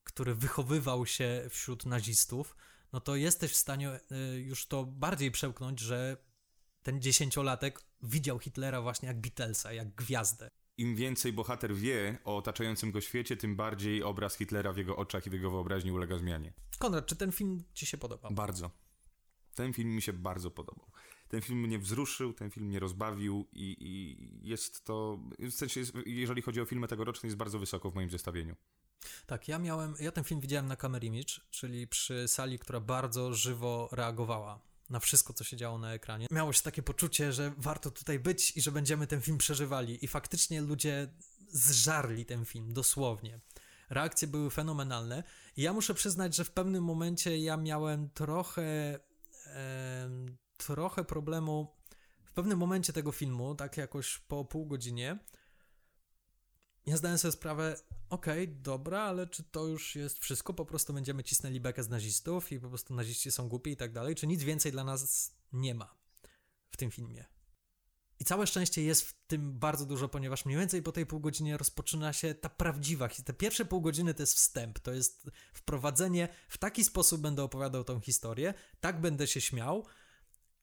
który 0.05 0.35
wychowywał 0.35 1.07
się 1.07 1.47
wśród 1.51 1.87
nazistów, 1.87 2.57
no 2.93 3.01
to 3.01 3.17
jesteś 3.17 3.53
w 3.53 3.57
stanie 3.57 4.01
y, 4.37 4.41
już 4.41 4.67
to 4.67 4.85
bardziej 4.85 5.31
przełknąć, 5.31 5.81
że 5.81 6.17
ten 6.85 7.01
dziesięciolatek 7.03 7.81
widział 8.03 8.39
Hitlera 8.39 8.83
właśnie 8.83 9.09
jak 9.09 9.21
Beatlesa, 9.21 9.73
jak 9.73 9.95
gwiazdę. 9.95 10.51
Im 10.77 10.97
więcej 10.97 11.33
bohater 11.33 11.75
wie 11.75 12.19
o 12.25 12.37
otaczającym 12.37 12.91
go 12.91 13.01
świecie, 13.01 13.37
tym 13.37 13.57
bardziej 13.57 14.03
obraz 14.03 14.37
Hitlera 14.37 14.73
w 14.73 14.77
jego 14.77 14.97
oczach 14.97 15.27
i 15.27 15.31
w 15.31 15.33
jego 15.33 15.51
wyobraźni 15.51 15.93
ulega 15.93 16.19
zmianie. 16.19 16.53
Konrad, 16.79 17.07
czy 17.07 17.17
ten 17.17 17.33
film 17.33 17.65
ci 17.75 17.87
się 17.87 17.99
podoba? 17.99 18.31
Bardzo. 18.31 18.71
Ten 19.55 19.73
film 19.73 19.91
mi 19.91 20.03
się 20.03 20.13
bardzo 20.13 20.51
podobał. 20.51 20.91
Ten 21.29 21.41
film 21.41 21.61
mnie 21.61 21.79
wzruszył, 21.79 22.33
ten 22.33 22.51
film 22.51 22.67
mnie 22.67 22.79
rozbawił 22.79 23.49
i, 23.53 23.77
i 23.81 24.49
jest 24.49 24.85
to, 24.85 25.19
w 25.39 25.53
sensie, 25.53 25.81
jest, 25.81 25.93
jeżeli 26.07 26.43
chodzi 26.43 26.61
o 26.61 26.65
filmy 26.65 26.89
tegoroczne, 26.89 27.27
jest 27.27 27.37
bardzo 27.37 27.59
wysoko 27.59 27.91
w 27.91 27.95
moim 27.95 28.11
zestawieniu. 28.11 28.57
Tak, 29.27 29.49
ja 29.49 29.59
miałem, 29.59 29.95
ja 30.01 30.13
ten 30.13 30.25
film 30.25 30.41
widziałem 30.41 30.67
na 30.67 30.77
Camera 30.77 31.05
Image, 31.05 31.41
czyli 31.51 31.87
przy 31.87 32.29
sali, 32.29 32.59
która 32.59 32.81
bardzo 32.81 33.33
żywo 33.33 33.89
reagowała 33.93 34.74
na 34.95 35.01
wszystko, 35.01 35.33
co 35.33 35.45
się 35.45 35.57
działo 35.57 35.79
na 35.79 35.93
ekranie. 35.93 36.27
Miało 36.31 36.53
się 36.53 36.63
takie 36.63 36.83
poczucie, 36.83 37.33
że 37.33 37.53
warto 37.59 37.91
tutaj 37.91 38.19
być 38.19 38.57
i 38.57 38.61
że 38.61 38.73
będziemy 38.73 39.07
ten 39.07 39.21
film 39.21 39.39
przeżywali. 39.39 40.05
I 40.05 40.09
faktycznie 40.09 40.61
ludzie 40.61 41.09
zżarli 41.49 42.27
ten 42.27 42.45
film, 42.45 42.73
dosłownie. 42.73 43.41
Reakcje 43.91 44.29
były 44.29 44.51
fenomenalne. 44.51 45.23
I 45.57 45.63
ja 45.63 45.73
muszę 45.73 45.95
przyznać, 45.95 46.37
że 46.37 46.45
w 46.45 46.51
pewnym 46.51 46.85
momencie 46.85 47.39
ja 47.39 47.57
miałem 47.57 48.11
trochę, 48.11 48.99
em, 49.47 50.37
trochę 50.57 51.05
problemu. 51.05 51.77
W 52.25 52.33
pewnym 52.33 52.59
momencie 52.59 52.93
tego 52.93 53.13
filmu, 53.13 53.55
tak 53.55 53.77
jakoś 53.77 54.19
po 54.19 54.45
pół 54.45 54.67
godzinie, 54.67 55.19
ja 56.87 56.97
zdałem 56.97 57.19
sobie 57.19 57.33
sprawę, 57.33 57.77
okej, 58.09 58.49
dobra, 58.49 59.03
ale 59.03 59.27
czy 59.27 59.43
to 59.43 59.67
już 59.67 59.97
jest 59.97 60.19
wszystko? 60.19 60.55
Po 60.55 60.65
prostu 60.65 60.93
będziemy 60.93 61.25
cisnęli 61.25 61.61
bekę 61.61 61.83
z 61.83 61.89
nazistów 61.89 62.53
i 62.53 62.61
po 62.61 62.69
prostu 62.69 62.95
naziści 62.95 63.31
są 63.31 63.49
głupi 63.49 63.71
i 63.71 63.77
tak 63.77 63.93
dalej? 63.93 64.15
Czy 64.15 64.27
nic 64.27 64.43
więcej 64.43 64.73
dla 64.73 64.85
nas 64.85 65.33
nie 65.53 65.75
ma 65.75 65.95
w 66.71 66.77
tym 66.77 66.91
filmie? 66.91 67.25
I 68.21 68.25
całe 68.25 68.47
szczęście 68.47 68.83
jest 68.83 69.03
w 69.03 69.27
tym 69.27 69.59
bardzo 69.59 69.87
dużo, 69.87 70.09
ponieważ 70.09 70.45
mniej 70.45 70.59
więcej 70.59 70.83
po 70.83 70.93
tej 70.93 71.07
pół 71.07 71.21
godzinie 71.21 71.57
rozpoczyna 71.57 72.13
się 72.13 72.35
ta 72.35 72.49
prawdziwa 72.49 73.09
historia. 73.09 73.27
Te 73.27 73.33
pierwsze 73.33 73.65
pół 73.65 73.81
godziny 73.81 74.15
to 74.15 74.23
jest 74.23 74.35
wstęp, 74.35 74.79
to 74.79 74.93
jest 74.93 75.31
wprowadzenie, 75.55 76.29
w 76.49 76.59
taki 76.59 76.85
sposób 76.85 77.21
będę 77.21 77.43
opowiadał 77.43 77.85
tą 77.85 78.01
historię, 78.01 78.55
tak 78.81 79.01
będę 79.01 79.27
się 79.27 79.41
śmiał. 79.41 79.87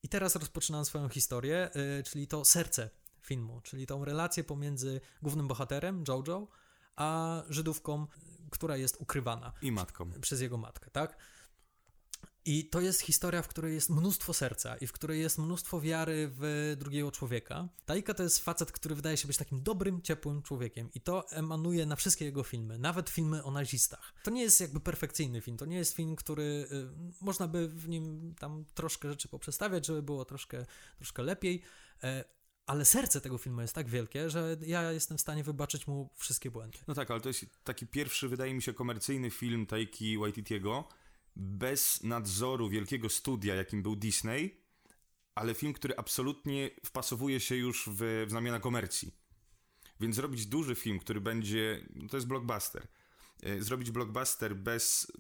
I 0.03 0.10
teraz 0.10 0.36
rozpoczynam 0.36 0.86
swoją 0.86 1.10
historię, 1.10 1.69
yy, 1.75 2.03
czyli 2.03 2.27
to 2.27 2.45
serce 2.45 2.89
filmu, 3.21 3.62
czyli 3.62 3.88
tą 3.88 4.05
relację 4.05 4.43
pomiędzy 4.43 5.01
głównym 5.21 5.47
bohaterem, 5.47 6.03
Jojo, 6.07 6.47
a 6.95 7.41
Żydówką, 7.49 8.07
która 8.49 8.77
jest 8.77 8.97
ukrywana 9.01 9.53
I 9.62 9.71
matką. 9.71 10.12
przez 10.21 10.41
jego 10.41 10.57
matkę, 10.57 10.91
tak? 10.91 11.17
I 12.45 12.69
to 12.69 12.81
jest 12.81 13.01
historia, 13.01 13.41
w 13.41 13.47
której 13.47 13.73
jest 13.73 13.89
mnóstwo 13.89 14.34
serca 14.34 14.77
i 14.77 14.88
w 14.88 14.91
której 14.91 15.21
jest 15.21 15.38
mnóstwo 15.38 15.81
wiary 15.81 16.31
w 16.34 16.75
drugiego 16.79 17.12
człowieka. 17.12 17.69
Taika 17.86 18.13
to 18.13 18.23
jest 18.23 18.39
facet, 18.39 18.71
który 18.71 18.95
wydaje 18.95 19.17
się 19.17 19.27
być 19.27 19.38
takim 19.38 19.63
dobrym, 19.63 20.01
ciepłym 20.01 20.41
człowiekiem 20.41 20.89
i 20.93 21.01
to 21.01 21.29
emanuje 21.29 21.86
na 21.86 21.95
wszystkie 21.95 22.25
jego 22.25 22.43
filmy, 22.43 22.79
nawet 22.79 23.10
filmy 23.10 23.43
o 23.43 23.51
nazistach. 23.51 24.13
To 24.23 24.31
nie 24.31 24.41
jest 24.41 24.62
jakby 24.62 24.79
perfekcyjny 24.79 25.41
film, 25.41 25.57
to 25.57 25.65
nie 25.65 25.77
jest 25.77 25.95
film, 25.95 26.15
który 26.15 26.43
y, 26.71 26.88
można 27.21 27.47
by 27.47 27.67
w 27.67 27.89
nim 27.89 28.36
tam 28.39 28.65
troszkę 28.73 29.10
rzeczy 29.10 29.27
poprzestawiać, 29.27 29.86
żeby 29.86 30.03
było 30.03 30.25
troszkę, 30.25 30.65
troszkę 30.97 31.23
lepiej. 31.23 31.62
E, 32.03 32.23
ale 32.71 32.86
serce 32.86 33.21
tego 33.21 33.38
filmu 33.38 33.62
jest 33.62 33.75
tak 33.75 33.89
wielkie, 33.89 34.29
że 34.29 34.57
ja 34.62 34.91
jestem 34.91 35.17
w 35.17 35.21
stanie 35.21 35.43
wybaczyć 35.43 35.88
mu 35.88 36.10
wszystkie 36.15 36.51
błędy. 36.51 36.77
No 36.88 36.93
tak, 36.93 37.12
ale 37.12 37.21
to 37.21 37.29
jest 37.29 37.45
taki 37.63 37.88
pierwszy, 37.88 38.29
wydaje 38.29 38.53
mi 38.53 38.62
się, 38.62 38.73
komercyjny 38.73 39.31
film 39.31 39.65
Taiki 39.65 40.17
Waititiego, 40.17 40.88
bez 41.36 42.03
nadzoru 42.03 42.69
wielkiego 42.69 43.10
studia, 43.10 43.55
jakim 43.55 43.84
był 43.84 43.95
Disney, 43.95 44.62
ale 45.36 45.53
film, 45.53 45.73
który 45.73 45.97
absolutnie 45.97 46.69
wpasowuje 46.86 47.39
się 47.39 47.55
już 47.55 47.89
w, 47.89 48.25
w 48.27 48.29
znamiona 48.29 48.60
komercji. 48.60 49.15
Więc 49.99 50.15
zrobić 50.15 50.45
duży 50.45 50.75
film, 50.75 50.99
który 50.99 51.21
będzie, 51.21 51.86
no 51.95 52.07
to 52.07 52.17
jest 52.17 52.27
blockbuster, 52.27 52.88
e, 53.43 53.62
zrobić 53.62 53.91
blockbuster 53.91 54.55
bez 54.55 55.12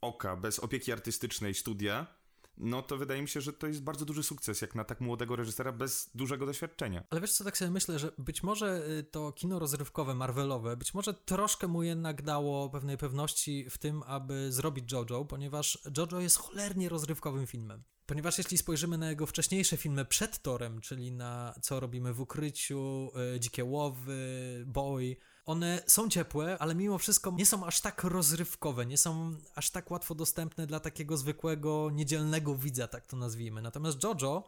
oka, 0.00 0.36
bez 0.36 0.58
opieki 0.58 0.92
artystycznej 0.92 1.54
studia, 1.54 2.17
no 2.60 2.82
to 2.82 2.96
wydaje 2.96 3.22
mi 3.22 3.28
się, 3.28 3.40
że 3.40 3.52
to 3.52 3.66
jest 3.66 3.82
bardzo 3.82 4.04
duży 4.04 4.22
sukces, 4.22 4.60
jak 4.60 4.74
na 4.74 4.84
tak 4.84 5.00
młodego 5.00 5.36
reżysera 5.36 5.72
bez 5.72 6.10
dużego 6.14 6.46
doświadczenia. 6.46 7.04
Ale 7.10 7.20
wiesz 7.20 7.32
co, 7.32 7.44
tak 7.44 7.58
sobie 7.58 7.70
myślę, 7.70 7.98
że 7.98 8.12
być 8.18 8.42
może 8.42 8.88
y, 8.98 9.02
to 9.02 9.32
kino 9.32 9.58
rozrywkowe, 9.58 10.14
Marvelowe, 10.14 10.76
być 10.76 10.94
może 10.94 11.14
troszkę 11.14 11.66
mu 11.66 11.82
jednak 11.82 12.22
dało 12.22 12.70
pewnej 12.70 12.96
pewności 12.96 13.70
w 13.70 13.78
tym, 13.78 14.02
aby 14.06 14.52
zrobić 14.52 14.92
JoJo, 14.92 15.24
ponieważ 15.24 15.78
JoJo 15.96 16.20
jest 16.20 16.36
cholernie 16.36 16.88
rozrywkowym 16.88 17.46
filmem. 17.46 17.82
Ponieważ 18.06 18.38
jeśli 18.38 18.58
spojrzymy 18.58 18.98
na 18.98 19.10
jego 19.10 19.26
wcześniejsze 19.26 19.76
filmy 19.76 20.04
przed 20.04 20.42
Torem, 20.42 20.80
czyli 20.80 21.12
na 21.12 21.54
Co 21.62 21.80
robimy 21.80 22.12
w 22.12 22.20
ukryciu, 22.20 23.10
y, 23.36 23.40
Dzikie 23.40 23.64
łowy, 23.64 24.64
Boy, 24.66 25.16
one 25.48 25.82
są 25.86 26.08
ciepłe, 26.08 26.58
ale 26.58 26.74
mimo 26.74 26.98
wszystko 26.98 27.30
nie 27.30 27.46
są 27.46 27.66
aż 27.66 27.80
tak 27.80 28.04
rozrywkowe, 28.04 28.86
nie 28.86 28.98
są 28.98 29.36
aż 29.54 29.70
tak 29.70 29.90
łatwo 29.90 30.14
dostępne 30.14 30.66
dla 30.66 30.80
takiego 30.80 31.16
zwykłego, 31.16 31.90
niedzielnego 31.92 32.54
widza, 32.54 32.88
tak 32.88 33.06
to 33.06 33.16
nazwijmy. 33.16 33.62
Natomiast 33.62 34.02
JoJo, 34.04 34.44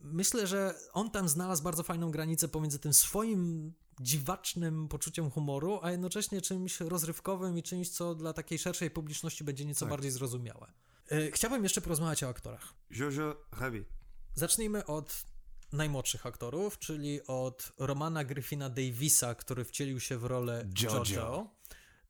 myślę, 0.00 0.46
że 0.46 0.74
on 0.92 1.10
tam 1.10 1.28
znalazł 1.28 1.62
bardzo 1.62 1.82
fajną 1.82 2.10
granicę 2.10 2.48
pomiędzy 2.48 2.78
tym 2.78 2.94
swoim 2.94 3.72
dziwacznym 4.00 4.88
poczuciem 4.88 5.30
humoru, 5.30 5.78
a 5.82 5.90
jednocześnie 5.90 6.40
czymś 6.40 6.80
rozrywkowym 6.80 7.58
i 7.58 7.62
czymś, 7.62 7.88
co 7.90 8.14
dla 8.14 8.32
takiej 8.32 8.58
szerszej 8.58 8.90
publiczności 8.90 9.44
będzie 9.44 9.64
nieco 9.64 9.80
Tak. 9.80 9.90
bardziej 9.90 10.10
zrozumiałe. 10.10 10.72
E, 11.10 11.30
Chciałbym 11.30 11.62
jeszcze 11.62 11.80
porozmawiać 11.80 12.22
o 12.22 12.28
aktorach. 12.28 12.74
Jojo 12.90 13.36
Rabbit. 13.60 13.88
Zacznijmy 14.34 14.86
od 14.86 15.24
najmłodszych 15.72 16.26
aktorów, 16.26 16.78
czyli 16.78 17.26
od 17.26 17.72
Romana 17.78 18.24
Griffina 18.24 18.70
Davisa, 18.70 19.34
który 19.34 19.64
wcielił 19.64 20.00
się 20.00 20.18
w 20.18 20.24
rolę 20.24 20.66
Jojo. 20.82 21.04
Jojo. 21.10 21.50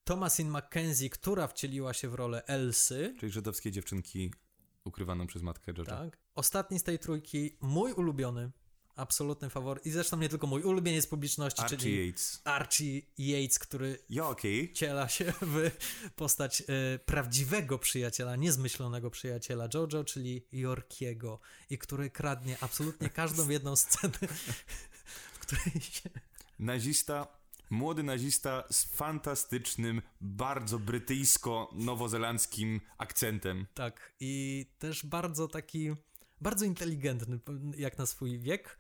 Thomasin 0.05 0.51
McKenzie, 0.51 1.11
która 1.11 1.47
wcieliła 1.47 1.95
się 1.95 2.09
w 2.09 2.15
rolę 2.15 2.47
Elsy. 2.47 3.15
Czyli 3.21 3.33
żydowskie 3.33 3.73
dziewczynki 3.73 4.35
ukrywaną 4.85 5.27
przez 5.27 5.43
matkę 5.43 5.73
Jojo. 5.79 5.91
Tak. 5.91 6.19
Ostatni 6.35 6.79
z 6.79 6.83
tej 6.83 6.99
trójki, 6.99 7.57
mój 7.61 7.93
ulubiony, 7.93 8.51
absolutny 9.01 9.51
faworyt 9.51 9.87
i 9.87 9.91
zresztą 9.91 10.17
nie 10.17 10.29
tylko 10.29 10.47
mój 10.47 10.63
ulubieniec 10.63 11.07
publiczności, 11.07 11.63
Archie 11.63 11.77
czyli 11.77 12.09
Yates. 12.09 12.41
Archie 12.45 13.03
Yates, 13.19 13.59
który 13.59 13.99
Joki. 14.11 14.69
wciela 14.69 15.09
się 15.09 15.33
w 15.41 15.71
postać 16.17 16.63
e, 16.63 16.65
prawdziwego 16.99 17.79
przyjaciela, 17.79 18.37
niezmyślonego 18.37 19.11
przyjaciela 19.11 19.69
Jojo, 19.75 20.05
czyli 20.05 20.47
Yorkiego 20.53 21.41
i 21.71 21.79
który 21.79 22.11
kradnie 22.11 22.57
absolutnie 22.61 23.11
każdą 23.11 23.49
jedną 23.49 23.77
scenę, 23.77 24.19
w 25.33 25.39
której 25.39 25.81
się... 25.81 26.11
Nazista, 26.59 27.27
młody 27.71 28.03
nazista 28.03 28.65
z 28.71 28.85
fantastycznym, 28.85 30.03
bardzo 30.21 30.79
brytyjsko-nowozelandzkim 30.79 32.81
akcentem. 32.99 33.67
Tak, 33.75 34.13
i 34.21 34.67
też 34.79 35.07
bardzo 35.07 35.49
taki, 35.49 35.91
bardzo 36.41 36.65
inteligentny 36.65 37.39
jak 37.77 37.99
na 37.99 38.07
swój 38.07 38.39
wiek. 38.39 38.79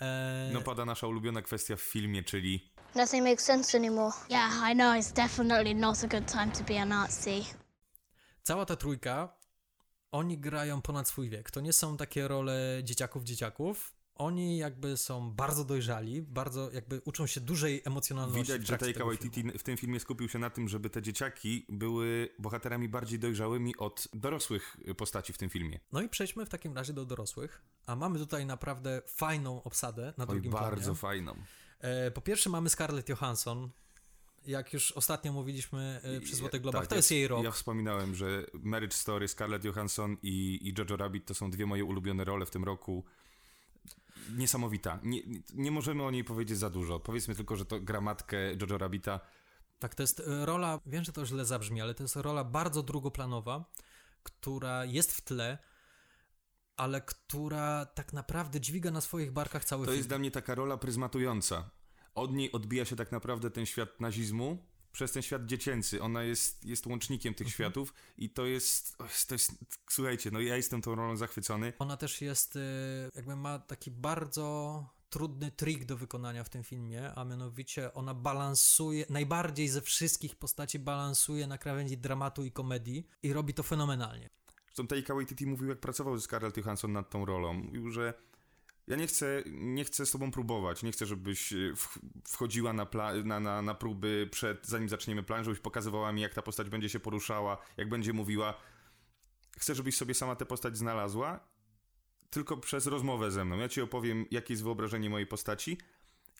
E, 0.00 0.50
No 0.52 0.60
pada 0.60 0.84
nasza 0.84 1.06
ulubiona 1.06 1.42
kwestia 1.42 1.76
w 1.76 1.80
filmie, 1.80 2.22
czyli 2.22 2.70
Nothing 2.94 3.24
makes 3.24 3.44
sense 3.44 3.78
anymore. 3.78 4.16
Yeah, 4.30 4.70
I 4.70 4.74
know 4.74 4.94
it's 4.96 5.12
definitely 5.12 5.74
not 5.74 6.04
a 6.04 6.06
good 6.08 6.26
time 6.32 6.50
to 6.52 6.64
be 6.64 6.80
a 6.80 6.84
Nazi. 6.84 7.44
Cała 8.42 8.66
ta 8.66 8.76
trójka, 8.76 9.36
oni 10.12 10.38
grają 10.38 10.82
ponad 10.82 11.08
swój 11.08 11.30
wiek. 11.30 11.50
To 11.50 11.60
nie 11.60 11.72
są 11.72 11.96
takie 11.96 12.28
role 12.28 12.80
dzieciaków, 12.84 13.24
dzieciaków. 13.24 13.94
Oni 14.20 14.58
jakby 14.58 14.96
są 14.96 15.30
bardzo 15.30 15.64
dojrzali, 15.64 16.22
bardzo 16.22 16.70
jakby 16.70 17.00
uczą 17.04 17.26
się 17.26 17.40
dużej 17.40 17.82
emocjonalności. 17.84 18.42
widać, 18.42 18.62
w 18.62 18.66
że 18.66 18.78
Taika 18.78 19.04
Waititi 19.04 19.44
w 19.58 19.62
tym 19.62 19.76
filmie 19.76 20.00
skupił 20.00 20.28
się 20.28 20.38
na 20.38 20.50
tym, 20.50 20.68
żeby 20.68 20.90
te 20.90 21.02
dzieciaki 21.02 21.66
były 21.68 22.28
bohaterami 22.38 22.88
bardziej 22.88 23.18
dojrzałymi 23.18 23.76
od 23.76 24.08
dorosłych 24.14 24.76
postaci 24.96 25.32
w 25.32 25.38
tym 25.38 25.50
filmie. 25.50 25.80
No 25.92 26.02
i 26.02 26.08
przejdźmy 26.08 26.46
w 26.46 26.48
takim 26.48 26.74
razie 26.74 26.92
do 26.92 27.04
dorosłych. 27.04 27.62
A 27.86 27.96
mamy 27.96 28.18
tutaj 28.18 28.46
naprawdę 28.46 29.02
fajną 29.06 29.62
obsadę 29.62 30.12
na 30.16 30.24
Oj, 30.24 30.30
drugim 30.30 30.52
bardzo 30.52 30.82
planie. 30.82 30.96
fajną. 30.96 31.34
E, 31.80 32.10
po 32.10 32.20
pierwsze 32.20 32.50
mamy 32.50 32.70
Scarlett 32.70 33.08
Johansson. 33.08 33.70
Jak 34.46 34.72
już 34.72 34.92
ostatnio 34.92 35.32
mówiliśmy 35.32 36.00
e, 36.02 36.20
przy 36.20 36.36
Złotych 36.36 36.62
Globach, 36.62 36.80
Tak, 36.80 36.88
to 36.88 36.94
ja, 36.94 36.98
jest 36.98 37.10
jej 37.10 37.28
rok. 37.28 37.44
Ja 37.44 37.50
wspominałem, 37.50 38.14
że 38.14 38.46
Marriage 38.52 38.96
Story, 38.96 39.28
Scarlett 39.28 39.64
Johansson 39.64 40.16
i, 40.22 40.58
i 40.62 40.74
Jojo 40.78 40.96
Rabbit 40.96 41.26
to 41.26 41.34
są 41.34 41.50
dwie 41.50 41.66
moje 41.66 41.84
ulubione 41.84 42.24
role 42.24 42.46
w 42.46 42.50
tym 42.50 42.64
roku. 42.64 43.04
Niesamowita. 44.36 44.98
Nie, 45.02 45.20
nie 45.54 45.70
możemy 45.70 46.02
o 46.02 46.10
niej 46.10 46.24
powiedzieć 46.24 46.58
za 46.58 46.70
dużo. 46.70 47.00
Powiedzmy 47.00 47.34
tylko, 47.34 47.56
że 47.56 47.64
to 47.64 47.80
gra 47.80 48.00
matkę 48.00 48.36
Jojo 48.60 48.78
Rabbita. 48.78 49.20
Tak, 49.78 49.94
to 49.94 50.02
jest 50.02 50.20
e, 50.20 50.46
rola, 50.46 50.80
wiem, 50.86 51.04
że 51.04 51.12
to 51.12 51.26
źle 51.26 51.44
zabrzmi, 51.44 51.80
ale 51.80 51.94
to 51.94 52.02
jest 52.04 52.16
rola 52.16 52.44
bardzo 52.44 52.82
drugoplanowa, 52.82 53.64
która 54.22 54.84
jest 54.84 55.12
w 55.12 55.20
tle, 55.20 55.58
ale 56.76 57.00
która 57.00 57.86
tak 57.86 58.12
naprawdę 58.12 58.60
dźwiga 58.60 58.90
na 58.90 59.00
swoich 59.00 59.32
barkach 59.32 59.64
cały 59.64 59.86
To 59.86 59.90
film. 59.92 59.98
jest 59.98 60.08
dla 60.08 60.18
mnie 60.18 60.30
taka 60.30 60.54
rola 60.54 60.76
pryzmatująca. 60.76 61.70
Od 62.14 62.32
niej 62.32 62.52
odbija 62.52 62.84
się 62.84 62.96
tak 62.96 63.12
naprawdę 63.12 63.50
ten 63.50 63.66
świat 63.66 64.00
nazizmu 64.00 64.66
przez 64.92 65.12
ten 65.12 65.22
świat 65.22 65.46
dziecięcy. 65.46 66.02
Ona 66.02 66.22
jest, 66.22 66.64
jest 66.64 66.86
łącznikiem 66.86 67.34
tych 67.34 67.48
światów 67.48 67.94
i 68.18 68.30
to 68.30 68.46
jest, 68.46 68.98
to 69.28 69.34
jest, 69.34 69.52
słuchajcie, 69.90 70.30
no 70.30 70.40
ja 70.40 70.56
jestem 70.56 70.82
tą 70.82 70.94
rolą 70.94 71.16
zachwycony. 71.16 71.72
Ona 71.78 71.96
też 71.96 72.20
jest, 72.20 72.56
e, 72.56 72.60
jakby 73.14 73.36
ma 73.36 73.58
taki 73.58 73.90
bardzo 73.90 74.84
trudny 75.10 75.50
trik 75.50 75.84
do 75.84 75.96
wykonania 75.96 76.44
w 76.44 76.48
tym 76.48 76.64
filmie, 76.64 77.14
a 77.14 77.24
mianowicie 77.24 77.94
ona 77.94 78.14
balansuje, 78.14 79.06
najbardziej 79.10 79.68
ze 79.68 79.80
wszystkich 79.80 80.36
postaci 80.36 80.78
balansuje 80.78 81.46
na 81.46 81.58
krawędzi 81.58 81.98
dramatu 81.98 82.44
i 82.44 82.52
komedii 82.52 83.06
i 83.22 83.32
robi 83.32 83.54
to 83.54 83.62
fenomenalnie. 83.62 84.30
Zresztą 84.66 84.86
Taika 84.86 85.14
Waititi 85.14 85.46
mówił, 85.46 85.68
jak 85.68 85.80
pracował 85.80 86.18
z 86.18 86.24
Scarlett 86.24 86.56
Johansson 86.56 86.92
nad 86.92 87.10
tą 87.10 87.24
rolą. 87.24 87.54
Mówił, 87.54 87.90
że 87.90 88.14
ja 88.86 88.96
nie 88.96 89.06
chcę, 89.06 89.42
nie 89.46 89.84
chcę 89.84 90.06
z 90.06 90.10
tobą 90.10 90.30
próbować, 90.30 90.82
nie 90.82 90.92
chcę, 90.92 91.06
żebyś 91.06 91.52
e, 91.52 91.56
wchodziła 92.24 92.72
na, 92.72 92.86
pla- 92.86 93.24
na, 93.24 93.40
na, 93.40 93.62
na 93.62 93.74
próby 93.74 94.28
przed, 94.30 94.66
zanim 94.66 94.88
zaczniemy 94.88 95.22
plan, 95.22 95.44
żebyś 95.44 95.60
pokazywała 95.60 96.12
mi, 96.12 96.22
jak 96.22 96.34
ta 96.34 96.42
postać 96.42 96.70
będzie 96.70 96.88
się 96.88 97.00
poruszała, 97.00 97.58
jak 97.76 97.88
będzie 97.88 98.12
mówiła. 98.12 98.54
Chcę, 99.58 99.74
żebyś 99.74 99.96
sobie 99.96 100.14
sama 100.14 100.36
tę 100.36 100.46
postać 100.46 100.76
znalazła, 100.76 101.40
tylko 102.30 102.56
przez 102.56 102.86
rozmowę 102.86 103.30
ze 103.30 103.44
mną. 103.44 103.58
Ja 103.58 103.68
ci 103.68 103.80
opowiem, 103.80 104.26
jakie 104.30 104.52
jest 104.52 104.62
wyobrażenie 104.62 105.10
mojej 105.10 105.26
postaci 105.26 105.78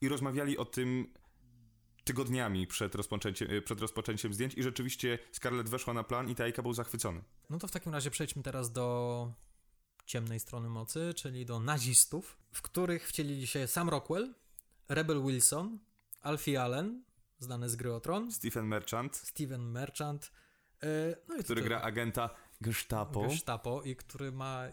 i 0.00 0.08
rozmawiali 0.08 0.58
o 0.58 0.64
tym 0.64 1.12
tygodniami 2.04 2.66
przed 2.66 2.94
rozpoczęciem, 2.94 3.48
e, 3.50 3.62
przed 3.62 3.80
rozpoczęciem 3.80 4.34
zdjęć 4.34 4.54
i 4.54 4.62
rzeczywiście 4.62 5.18
Scarlett 5.32 5.68
weszła 5.68 5.94
na 5.94 6.04
plan 6.04 6.28
i 6.28 6.34
Taika 6.34 6.62
był 6.62 6.72
zachwycony. 6.72 7.22
No 7.50 7.58
to 7.58 7.68
w 7.68 7.70
takim 7.70 7.92
razie 7.92 8.10
przejdźmy 8.10 8.42
teraz 8.42 8.72
do 8.72 9.32
ciemnej 10.10 10.40
strony 10.40 10.68
mocy, 10.68 11.14
czyli 11.16 11.46
do 11.46 11.60
nazistów, 11.60 12.38
w 12.52 12.62
których 12.62 13.08
wcielili 13.08 13.46
się 13.46 13.66
Sam 13.66 13.88
Rockwell, 13.88 14.34
Rebel 14.88 15.22
Wilson, 15.22 15.78
Alfie 16.20 16.62
Allen, 16.62 17.02
znany 17.38 17.68
z 17.68 17.76
gry 17.76 17.94
o 17.94 18.00
Tron, 18.00 18.32
Stephen 18.32 18.66
Merchant, 18.66 19.16
Steven 19.16 19.70
Merchant, 19.70 20.32
e, 20.82 21.16
no 21.28 21.34
który 21.34 21.44
tutaj 21.44 21.64
gra 21.64 21.82
agenta 21.82 22.30
Gestapo. 22.60 23.28
Gestapo 23.28 23.82
i 23.82 23.96
który 23.96 24.32
ma 24.32 24.64
e, 24.64 24.72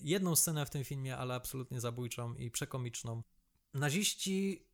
jedną 0.00 0.36
scenę 0.36 0.66
w 0.66 0.70
tym 0.70 0.84
filmie, 0.84 1.16
ale 1.16 1.34
absolutnie 1.34 1.80
zabójczą 1.80 2.34
i 2.34 2.50
przekomiczną. 2.50 3.22
Naziści, 3.74 4.66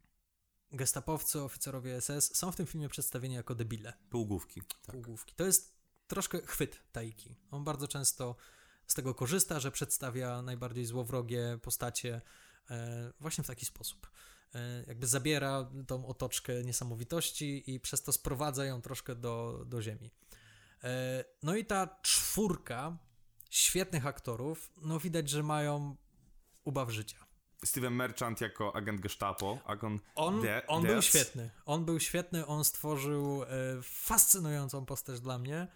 gestapowcy, 0.73 1.43
oficerowie 1.43 2.01
SS 2.01 2.37
są 2.37 2.53
w 2.53 2.57
tym 2.57 2.67
filmie 2.67 2.89
przedstawieni 2.89 3.35
jako 3.35 3.55
debile. 3.55 3.93
Półgłówki. 4.11 4.63
półgłówki. 4.87 5.35
To 5.35 5.45
jest 5.45 5.75
troszkę 6.07 6.43
chwyt 6.43 6.83
Taiki. 6.93 7.37
On 7.51 7.65
bardzo 7.65 7.89
często 7.89 8.37
z 8.87 8.95
tego 8.95 9.15
korzysta, 9.15 9.61
że 9.61 9.71
przedstawia 9.71 10.43
najbardziej 10.43 10.85
złowrogie 10.87 11.59
postacie 11.63 12.21
e, 12.71 13.13
właśnie 13.21 13.45
w 13.45 13.47
taki 13.47 13.67
sposób. 13.67 14.11
E, 14.55 14.85
jakby 14.87 15.07
zabiera 15.07 15.71
tą 15.87 16.07
otoczkę 16.07 16.65
niesamowitości 16.65 17.75
i 17.75 17.81
przez 17.81 18.03
to 18.03 18.13
sprowadza 18.13 18.65
ją 18.65 18.83
troszkę 18.83 19.15
do, 19.15 19.65
do 19.67 19.83
ziemi. 19.83 20.11
E, 20.85 21.25
No 21.43 21.57
i 21.57 21.65
ta 21.65 21.99
czwórka 22.03 22.99
świetnych 23.51 24.07
aktorów, 24.07 24.73
no 24.83 25.01
widać, 25.01 25.29
że 25.31 25.43
mają 25.43 25.97
ubaw 26.65 26.91
życia. 26.91 27.25
Steven 27.65 27.93
Merchant 27.95 28.41
jako 28.41 28.77
agent 28.77 29.01
Gestapo, 29.01 29.59
agent 29.65 30.03
On, 30.15 30.43
De- 30.43 30.67
on 30.67 30.83
był 30.83 31.03
świetny. 31.03 31.51
On 31.67 31.85
był 31.85 32.01
świetny, 32.01 32.47
on 32.47 32.65
stworzył 32.65 33.43
fascynującą 33.83 34.87
postać 34.87 35.21
dla 35.21 35.39
mnie. 35.39 35.69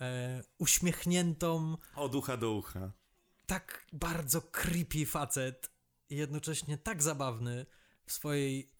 E, 0.00 0.42
uśmiechniętą, 0.58 1.76
Od 1.96 2.14
ucha 2.14 2.36
do 2.36 2.52
ucha. 2.52 2.92
tak 3.46 3.86
bardzo 3.92 4.42
creepy 4.42 5.06
facet 5.06 5.70
i 6.10 6.16
jednocześnie 6.16 6.78
tak 6.78 7.02
zabawny 7.02 7.66
w 8.06 8.12
swojej 8.12 8.70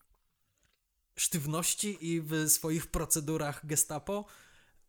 sztywności 1.17 1.97
i 2.13 2.21
w 2.21 2.49
swoich 2.49 2.87
procedurach 2.87 3.65
gestapo. 3.65 4.25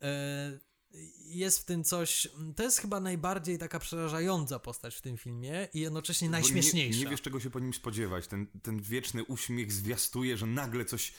E, 0.01 0.59
Jest 1.25 1.59
w 1.59 1.65
tym 1.65 1.83
coś, 1.83 2.27
to 2.55 2.63
jest 2.63 2.77
chyba 2.77 2.99
najbardziej 2.99 3.57
taka 3.57 3.79
przerażająca 3.79 4.59
postać 4.59 4.95
w 4.95 5.01
tym 5.01 5.17
filmie 5.17 5.67
i 5.73 5.79
jednocześnie 5.79 6.29
najśmieszniejsza. 6.29 6.97
Nie, 6.99 7.03
nie 7.05 7.11
wiesz, 7.11 7.21
czego 7.21 7.39
się 7.39 7.49
po 7.49 7.59
nim 7.59 7.73
spodziewać. 7.73 8.27
Ten, 8.27 8.47
ten 8.63 8.81
wieczny 8.81 9.23
uśmiech 9.23 9.71
zwiastuje, 9.71 10.37
że 10.37 10.45
nagle 10.45 10.85
coś, 10.85 11.13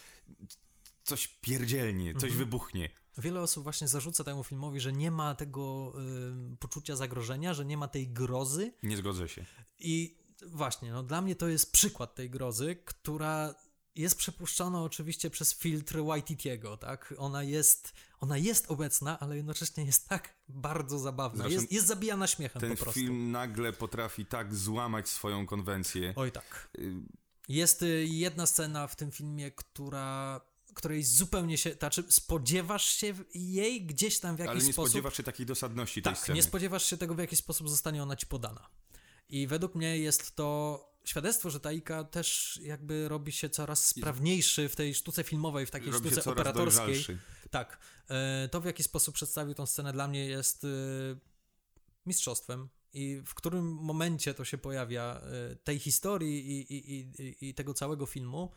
coś 1.04 1.28
pierdzielnie, 1.28 2.12
coś 2.14 2.22
Mhm. 2.30 2.38
wybuchnie. 2.38 2.90
Wiele 3.18 3.40
osób 3.40 3.64
właśnie 3.64 3.88
zarzuca 3.88 4.24
temu 4.24 4.44
filmowi, 4.44 4.80
że 4.80 4.92
nie 4.92 5.10
ma 5.10 5.34
tego 5.34 5.92
y, 6.52 6.56
poczucia 6.56 6.96
zagrożenia, 6.96 7.54
że 7.54 7.64
nie 7.64 7.76
ma 7.76 7.88
tej 7.88 8.08
grozy 8.08 8.72
Nie 8.82 8.96
zgodzę 8.96 9.28
się. 9.28 9.44
I 9.78 10.18
właśnie, 10.46 10.92
no 10.92 11.02
dla 11.02 11.22
mnie 11.22 11.36
to 11.36 11.48
jest 11.48 11.72
przykład 11.72 12.14
tej 12.14 12.30
grozy, 12.30 12.76
która 12.84 13.54
jest 13.94 14.18
przepuszczona 14.18 14.82
oczywiście 14.82 15.30
przez 15.30 15.54
filtr 15.54 15.98
Waititiego, 16.04 16.76
tak? 16.76 17.14
Ona 17.18 17.42
jest, 17.42 17.92
ona 18.20 18.36
jest 18.36 18.70
obecna, 18.70 19.18
ale 19.20 19.36
jednocześnie 19.36 19.84
jest 19.84 20.08
tak 20.08 20.34
bardzo 20.48 20.98
zabawna. 20.98 21.44
Zresztą 21.44 21.60
Jest, 21.60 21.72
jest 21.72 21.86
zabijana 21.86 22.26
śmiechem 22.26 22.60
Ten 22.60 22.70
po 22.70 22.82
prostu. 22.82 23.00
film 23.00 23.30
nagle 23.30 23.72
potrafi 23.72 24.26
tak 24.26 24.54
złamać 24.54 25.08
swoją 25.08 25.46
konwencję. 25.46 26.12
Oj 26.16 26.32
tak. 26.32 26.70
Y, 26.78 26.94
Jest 27.48 27.82
y, 27.82 28.04
jedna 28.06 28.46
scena 28.46 28.86
w 28.86 28.96
tym 28.96 29.10
filmie, 29.10 29.50
która 29.50 30.40
której 30.78 31.04
zupełnie 31.04 31.58
się, 31.58 31.72
znaczy 31.72 32.04
spodziewasz 32.08 32.84
się 32.86 33.14
jej 33.34 33.82
gdzieś 33.86 34.20
tam 34.20 34.36
w 34.36 34.38
jakiś 34.38 34.50
Ale 34.50 34.64
nie 34.64 34.72
sposób. 34.72 34.88
spodziewasz 34.90 35.16
się 35.16 35.22
takiej 35.22 35.46
dosadności 35.46 36.02
tej 36.02 36.12
Tak, 36.12 36.22
sceny. 36.22 36.36
nie 36.36 36.42
spodziewasz 36.42 36.86
się 36.86 36.96
tego, 36.96 37.14
w 37.14 37.18
jaki 37.18 37.36
sposób 37.36 37.68
zostanie 37.70 38.02
ona 38.02 38.16
ci 38.16 38.26
podana. 38.26 38.68
I 39.28 39.46
według 39.46 39.74
mnie 39.74 39.98
jest 39.98 40.36
to 40.36 40.84
świadectwo, 41.04 41.50
że 41.50 41.60
Taika 41.60 42.04
też 42.04 42.60
jakby 42.62 43.08
robi 43.08 43.32
się 43.32 43.50
coraz 43.50 43.86
sprawniejszy 43.86 44.68
w 44.68 44.76
tej 44.76 44.94
sztuce 44.94 45.24
filmowej, 45.24 45.66
w 45.66 45.70
takiej 45.70 45.90
Robi 45.92 46.10
sztuce 46.10 46.30
operatorskiej. 46.30 46.84
dojrzalszy. 46.86 47.18
Tak. 47.50 47.78
E, 48.08 48.48
To, 48.48 48.60
w 48.60 48.64
jaki 48.64 48.82
sposób 48.82 49.14
przedstawił 49.14 49.54
tą 49.54 49.66
scenę 49.66 49.92
dla 49.92 50.08
mnie 50.08 50.26
jest 50.26 50.64
e, 50.64 50.68
mistrzostwem. 52.06 52.68
I 52.92 53.22
w 53.26 53.34
którym 53.34 53.64
momencie 53.74 54.34
to 54.34 54.44
się 54.44 54.58
pojawia 54.58 55.20
e, 55.52 55.56
tej 55.56 55.78
historii 55.78 56.50
i, 56.50 56.72
i, 56.74 57.00
i, 57.22 57.48
i 57.48 57.54
tego 57.54 57.74
całego 57.74 58.06
filmu, 58.06 58.52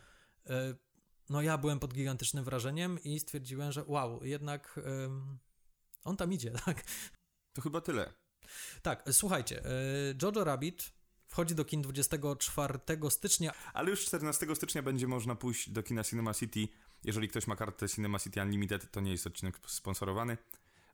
no 1.32 1.42
ja 1.42 1.58
byłem 1.58 1.78
pod 1.78 1.94
gigantycznym 1.94 2.44
wrażeniem 2.44 2.98
i 3.04 3.20
stwierdziłem, 3.20 3.72
że 3.72 3.84
wow, 3.86 4.24
jednak 4.24 4.80
em, 4.84 5.38
on 6.04 6.16
tam 6.16 6.32
idzie, 6.32 6.50
tak? 6.66 6.84
To 7.52 7.62
chyba 7.62 7.80
tyle. 7.80 8.12
Tak, 8.82 9.04
słuchajcie, 9.12 9.64
e, 9.64 9.70
Jojo 10.22 10.44
Rabbit 10.44 10.92
wchodzi 11.26 11.54
do 11.54 11.64
kin 11.64 11.82
24 11.82 12.78
stycznia. 13.10 13.52
Ale 13.72 13.90
już 13.90 14.04
14 14.04 14.54
stycznia 14.54 14.82
będzie 14.82 15.06
można 15.06 15.34
pójść 15.34 15.70
do 15.70 15.82
kina 15.82 16.04
Cinema 16.04 16.34
City. 16.34 16.68
Jeżeli 17.04 17.28
ktoś 17.28 17.46
ma 17.46 17.56
kartę 17.56 17.88
Cinema 17.88 18.18
City 18.18 18.42
Unlimited, 18.42 18.90
to 18.90 19.00
nie 19.00 19.10
jest 19.10 19.26
odcinek 19.26 19.60
sponsorowany. 19.66 20.38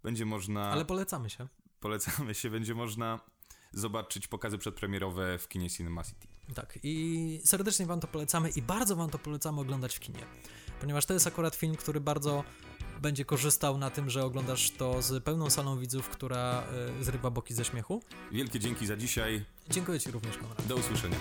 Będzie 0.02 0.26
można, 0.26 0.70
Ale 0.70 0.84
polecamy 0.84 1.30
się. 1.30 1.48
polecamy 1.80 2.34
się, 2.34 2.50
będzie 2.50 2.74
można 2.74 3.20
zobaczyć 3.72 4.28
pokazy 4.28 4.58
przedpremierowe 4.58 5.38
w 5.38 5.48
kinie 5.48 5.70
Cinema 5.70 6.04
City. 6.04 6.28
Tak, 6.54 6.78
i 6.82 7.40
serdecznie 7.44 7.86
Wam 7.86 8.00
to 8.00 8.06
polecamy 8.06 8.50
i 8.50 8.62
bardzo 8.62 8.96
Wam 8.96 9.10
to 9.10 9.18
polecamy 9.18 9.60
oglądać 9.60 9.96
w 9.96 10.00
kinie. 10.00 10.20
Ponieważ 10.80 11.06
to 11.06 11.14
jest 11.14 11.26
akurat 11.26 11.56
film, 11.56 11.76
który 11.76 12.00
bardzo 12.00 12.44
będzie 13.00 13.24
korzystał 13.24 13.78
na 13.78 13.90
tym, 13.90 14.10
że 14.10 14.24
oglądasz 14.24 14.70
to 14.70 15.02
z 15.02 15.24
pełną 15.24 15.50
salą 15.50 15.78
widzów, 15.78 16.08
która 16.08 16.64
e, 17.00 17.04
zrywa 17.04 17.30
boki 17.30 17.54
ze 17.54 17.64
śmiechu. 17.64 18.02
Wielkie 18.32 18.60
dzięki 18.60 18.86
za 18.86 18.96
dzisiaj. 18.96 19.44
Dziękuję 19.70 20.00
Ci 20.00 20.10
również, 20.10 20.38
Konrad. 20.38 20.66
Do 20.66 20.76
usłyszenia. 20.76 21.16